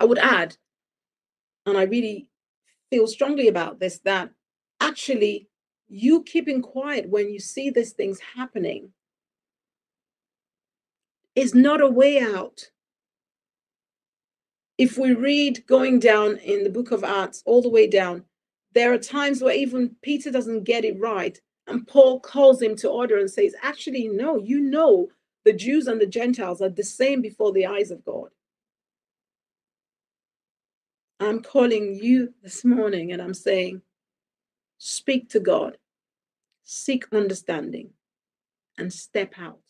I 0.00 0.04
would 0.06 0.18
add, 0.18 0.56
and 1.66 1.76
I 1.76 1.82
really 1.82 2.28
feel 2.90 3.06
strongly 3.06 3.48
about 3.48 3.78
this, 3.78 4.00
that 4.04 4.30
actually 4.80 5.49
you 5.90 6.22
keeping 6.22 6.62
quiet 6.62 7.08
when 7.08 7.30
you 7.30 7.38
see 7.38 7.68
these 7.70 7.92
things 7.92 8.20
happening 8.36 8.90
is 11.34 11.54
not 11.54 11.80
a 11.80 11.88
way 11.88 12.20
out. 12.20 12.70
If 14.78 14.96
we 14.96 15.12
read 15.12 15.66
going 15.66 15.98
down 15.98 16.38
in 16.38 16.64
the 16.64 16.70
book 16.70 16.92
of 16.92 17.04
Acts, 17.04 17.42
all 17.44 17.60
the 17.60 17.68
way 17.68 17.86
down, 17.86 18.24
there 18.72 18.92
are 18.92 18.98
times 18.98 19.42
where 19.42 19.54
even 19.54 19.96
Peter 20.00 20.30
doesn't 20.30 20.64
get 20.64 20.84
it 20.84 20.98
right. 20.98 21.38
And 21.66 21.86
Paul 21.86 22.20
calls 22.20 22.62
him 22.62 22.76
to 22.76 22.88
order 22.88 23.18
and 23.18 23.30
says, 23.30 23.54
Actually, 23.62 24.08
no, 24.08 24.38
you 24.38 24.60
know 24.60 25.08
the 25.44 25.52
Jews 25.52 25.86
and 25.86 26.00
the 26.00 26.06
Gentiles 26.06 26.62
are 26.62 26.68
the 26.68 26.84
same 26.84 27.20
before 27.20 27.52
the 27.52 27.66
eyes 27.66 27.90
of 27.90 28.04
God. 28.04 28.28
I'm 31.20 31.42
calling 31.42 31.94
you 31.94 32.32
this 32.42 32.64
morning 32.64 33.12
and 33.12 33.20
I'm 33.20 33.34
saying, 33.34 33.82
speak 34.78 35.28
to 35.30 35.40
God, 35.40 35.76
seek 36.70 37.06
understanding, 37.12 37.90
and 38.78 38.92
step 38.92 39.34
out. 39.38 39.60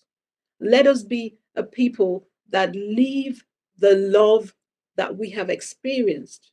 Let 0.61 0.87
us 0.87 1.03
be 1.03 1.37
a 1.57 1.63
people 1.63 2.27
that 2.51 2.75
leave 2.75 3.45
the 3.79 3.95
love 3.97 4.55
that 4.97 5.17
we 5.17 5.31
have 5.31 5.51
experienced 5.51 6.53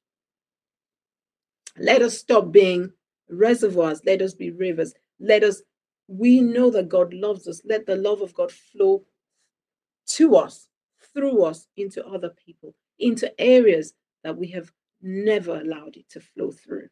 let 1.79 2.01
us 2.01 2.17
stop 2.17 2.51
being 2.51 2.91
reservoirs. 3.29 4.01
Let 4.05 4.21
us 4.21 4.33
be 4.33 4.51
rivers. 4.51 4.93
Let 5.19 5.43
us, 5.43 5.61
we 6.07 6.41
know 6.41 6.69
that 6.71 6.89
God 6.89 7.13
loves 7.13 7.47
us. 7.47 7.61
Let 7.65 7.85
the 7.85 7.95
love 7.95 8.21
of 8.21 8.33
God 8.33 8.51
flow 8.51 9.03
to 10.07 10.35
us, 10.35 10.67
through 11.13 11.43
us, 11.43 11.67
into 11.77 12.05
other 12.05 12.29
people, 12.29 12.73
into 12.99 13.31
areas 13.39 13.93
that 14.23 14.37
we 14.37 14.47
have 14.47 14.71
never 15.01 15.59
allowed 15.59 15.97
it 15.97 16.09
to 16.09 16.19
flow 16.19 16.51
through. 16.51 16.86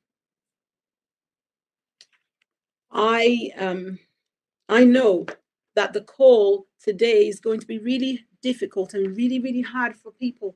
I 2.96 3.52
um 3.58 4.00
I 4.70 4.86
know 4.86 5.28
that 5.76 5.94
the 5.94 6.02
call 6.02 6.66
today 6.82 7.28
is 7.28 7.40
going 7.42 7.60
to 7.60 7.68
be 7.68 7.78
really 7.78 8.26
difficult 8.42 8.94
and 8.94 9.16
really, 9.18 9.40
really 9.40 9.62
hard 9.62 9.96
for 9.96 10.12
people. 10.12 10.56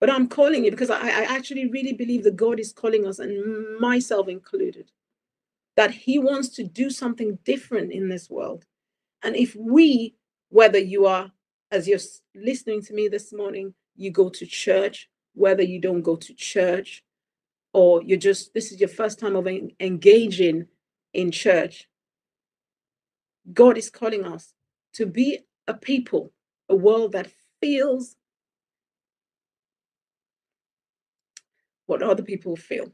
But 0.00 0.10
I'm 0.10 0.28
calling 0.28 0.64
it 0.64 0.72
because 0.72 0.90
I, 0.90 1.00
I 1.00 1.36
actually 1.36 1.70
really 1.70 1.92
believe 1.92 2.24
that 2.24 2.36
God 2.36 2.58
is 2.58 2.72
calling 2.72 3.06
us, 3.06 3.18
and 3.20 3.78
myself 3.78 4.28
included, 4.28 4.90
that 5.76 5.92
He 5.92 6.18
wants 6.18 6.48
to 6.56 6.64
do 6.64 6.90
something 6.90 7.38
different 7.44 7.92
in 7.92 8.08
this 8.08 8.28
world. 8.28 8.64
And 9.22 9.36
if 9.36 9.54
we, 9.54 10.16
whether 10.48 10.78
you 10.78 11.06
are, 11.06 11.30
as 11.70 11.86
you're 11.86 12.00
listening 12.34 12.82
to 12.82 12.94
me 12.94 13.06
this 13.06 13.32
morning, 13.32 13.74
you 13.94 14.10
go 14.10 14.28
to 14.30 14.46
church, 14.46 15.08
whether 15.34 15.62
you 15.62 15.80
don't 15.80 16.02
go 16.02 16.16
to 16.16 16.34
church, 16.34 17.04
or 17.72 18.02
you're 18.02 18.18
just, 18.18 18.54
this 18.54 18.72
is 18.72 18.80
your 18.80 18.88
first 18.88 19.20
time 19.20 19.36
of 19.36 19.46
engaging 19.78 20.66
in 21.12 21.30
church, 21.30 21.88
God 23.52 23.76
is 23.78 23.90
calling 23.90 24.24
us 24.24 24.54
to 24.94 25.06
be 25.06 25.40
a 25.66 25.74
people, 25.74 26.32
a 26.68 26.76
world 26.76 27.12
that 27.12 27.30
feels 27.60 28.16
what 31.86 32.02
other 32.02 32.22
people 32.22 32.56
feel. 32.56 32.92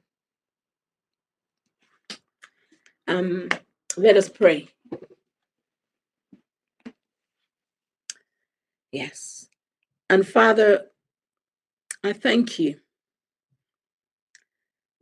Um, 3.09 3.49
let 3.97 4.17
us 4.17 4.29
pray. 4.29 4.69
Yes. 8.93 9.49
And 10.09 10.27
Father, 10.27 10.87
I 12.03 12.13
thank 12.13 12.59
you 12.59 12.81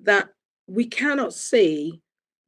that 0.00 0.30
we 0.66 0.86
cannot 0.86 1.34
say 1.34 2.00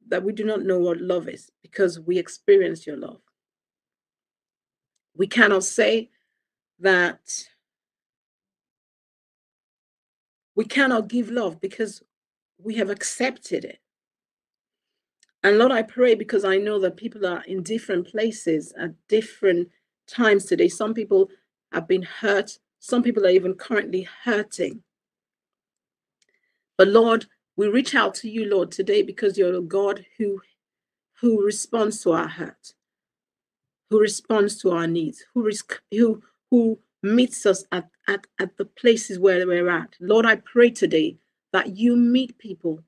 that 0.09 0.23
we 0.23 0.33
do 0.33 0.43
not 0.43 0.63
know 0.63 0.79
what 0.79 1.01
love 1.01 1.27
is 1.27 1.51
because 1.61 1.99
we 1.99 2.17
experience 2.17 2.87
your 2.87 2.97
love. 2.97 3.21
We 5.15 5.27
cannot 5.27 5.63
say 5.63 6.09
that 6.79 7.19
we 10.55 10.65
cannot 10.65 11.07
give 11.07 11.29
love 11.29 11.59
because 11.59 12.01
we 12.57 12.75
have 12.75 12.89
accepted 12.89 13.65
it. 13.65 13.79
And 15.43 15.57
Lord, 15.57 15.71
I 15.71 15.83
pray 15.83 16.15
because 16.15 16.43
I 16.43 16.57
know 16.57 16.79
that 16.79 16.97
people 16.97 17.25
are 17.25 17.43
in 17.43 17.63
different 17.63 18.07
places 18.07 18.73
at 18.77 18.91
different 19.07 19.69
times 20.07 20.45
today. 20.45 20.67
Some 20.67 20.93
people 20.93 21.29
have 21.71 21.87
been 21.87 22.01
hurt, 22.01 22.57
some 22.79 23.03
people 23.03 23.25
are 23.25 23.29
even 23.29 23.53
currently 23.53 24.07
hurting. 24.23 24.81
But 26.77 26.87
Lord, 26.89 27.25
we 27.57 27.67
reach 27.67 27.95
out 27.95 28.13
to 28.15 28.29
you, 28.29 28.45
Lord, 28.45 28.71
today 28.71 29.01
because 29.01 29.37
you're 29.37 29.55
a 29.55 29.61
God 29.61 30.05
who 30.17 30.41
who 31.19 31.43
responds 31.43 32.01
to 32.03 32.11
our 32.11 32.27
hurt, 32.27 32.73
who 33.89 33.99
responds 33.99 34.61
to 34.61 34.71
our 34.71 34.87
needs, 34.87 35.25
who 35.33 35.49
who 35.91 36.21
who 36.51 36.79
meets 37.03 37.45
us 37.45 37.65
at, 37.71 37.89
at, 38.07 38.25
at 38.39 38.55
the 38.57 38.65
places 38.65 39.19
where 39.19 39.45
we're 39.45 39.69
at. 39.69 39.95
Lord, 39.99 40.25
I 40.25 40.35
pray 40.35 40.69
today 40.69 41.17
that 41.53 41.75
you 41.75 41.95
meet 41.95 42.37
people, 42.37 42.83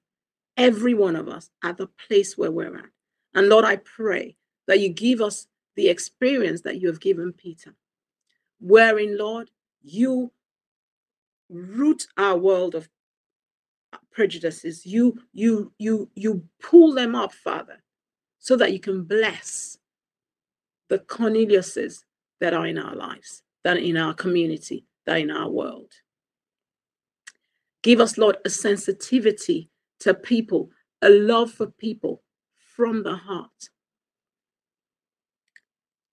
every 0.58 0.94
one 0.94 1.16
of 1.16 1.28
us, 1.28 1.50
at 1.64 1.78
the 1.78 1.88
place 2.08 2.38
where 2.38 2.52
we're 2.52 2.76
at. 2.78 2.90
And 3.34 3.50
Lord, 3.50 3.66
I 3.66 3.78
pray 3.78 4.36
that 4.68 4.80
you 4.80 4.90
give 4.90 5.22
us 5.22 5.48
the 5.76 5.90
experience 5.90 6.62
that 6.62 6.80
you 6.80 6.88
have 6.88 7.00
given 7.00 7.34
Peter, 7.34 7.74
wherein, 8.60 9.18
Lord, 9.18 9.50
you 9.82 10.32
root 11.50 12.08
our 12.18 12.38
world 12.38 12.76
of 12.76 12.90
prejudices. 14.20 14.86
You, 14.86 15.18
you, 15.32 15.72
you, 15.78 16.10
you 16.14 16.44
pull 16.62 16.94
them 16.94 17.16
up, 17.16 17.34
Father, 17.34 17.82
so 18.38 18.58
that 18.58 18.74
you 18.74 18.80
can 18.82 19.04
bless 19.04 19.78
the 20.90 21.00
Corneliuses 21.00 22.04
that 22.42 22.54
are 22.54 22.68
in 22.68 22.78
our 22.78 22.98
lives, 22.98 23.44
that 23.64 23.78
in 23.78 23.96
our 23.96 24.14
community, 24.14 24.84
that 25.06 25.20
in 25.20 25.32
our 25.32 25.50
world. 25.50 25.94
Give 27.82 28.02
us, 28.02 28.18
Lord, 28.18 28.36
a 28.44 28.50
sensitivity 28.50 29.70
to 30.02 30.14
people, 30.14 30.70
a 31.02 31.10
love 31.10 31.50
for 31.50 31.68
people 31.68 32.22
from 32.76 33.04
the 33.04 33.16
heart. 33.16 33.70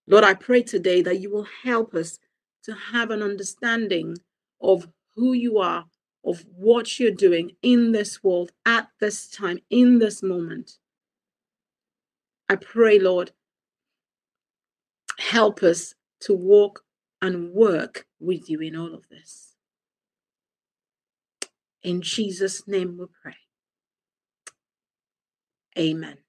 Lord, 0.06 0.22
I 0.22 0.34
pray 0.34 0.62
today 0.62 1.02
that 1.02 1.18
you 1.18 1.28
will 1.32 1.48
help 1.64 1.92
us 1.96 2.20
to 2.66 2.72
have 2.92 3.10
an 3.10 3.24
understanding 3.24 4.16
of 4.60 4.86
who 5.16 5.32
you 5.32 5.58
are, 5.58 5.84
of 6.26 6.44
what 6.56 6.98
you're 6.98 7.10
doing 7.12 7.52
in 7.62 7.92
this 7.92 8.22
world 8.22 8.50
at 8.66 8.88
this 9.00 9.28
time, 9.28 9.60
in 9.70 10.00
this 10.00 10.22
moment. 10.22 10.78
I 12.48 12.56
pray, 12.56 12.98
Lord, 12.98 13.30
help 15.18 15.62
us 15.62 15.94
to 16.20 16.34
walk 16.34 16.82
and 17.22 17.52
work 17.52 18.06
with 18.18 18.50
you 18.50 18.60
in 18.60 18.76
all 18.76 18.92
of 18.92 19.08
this. 19.08 19.54
In 21.82 22.02
Jesus' 22.02 22.66
name 22.66 22.98
we 22.98 23.06
pray. 23.22 23.36
Amen. 25.78 26.25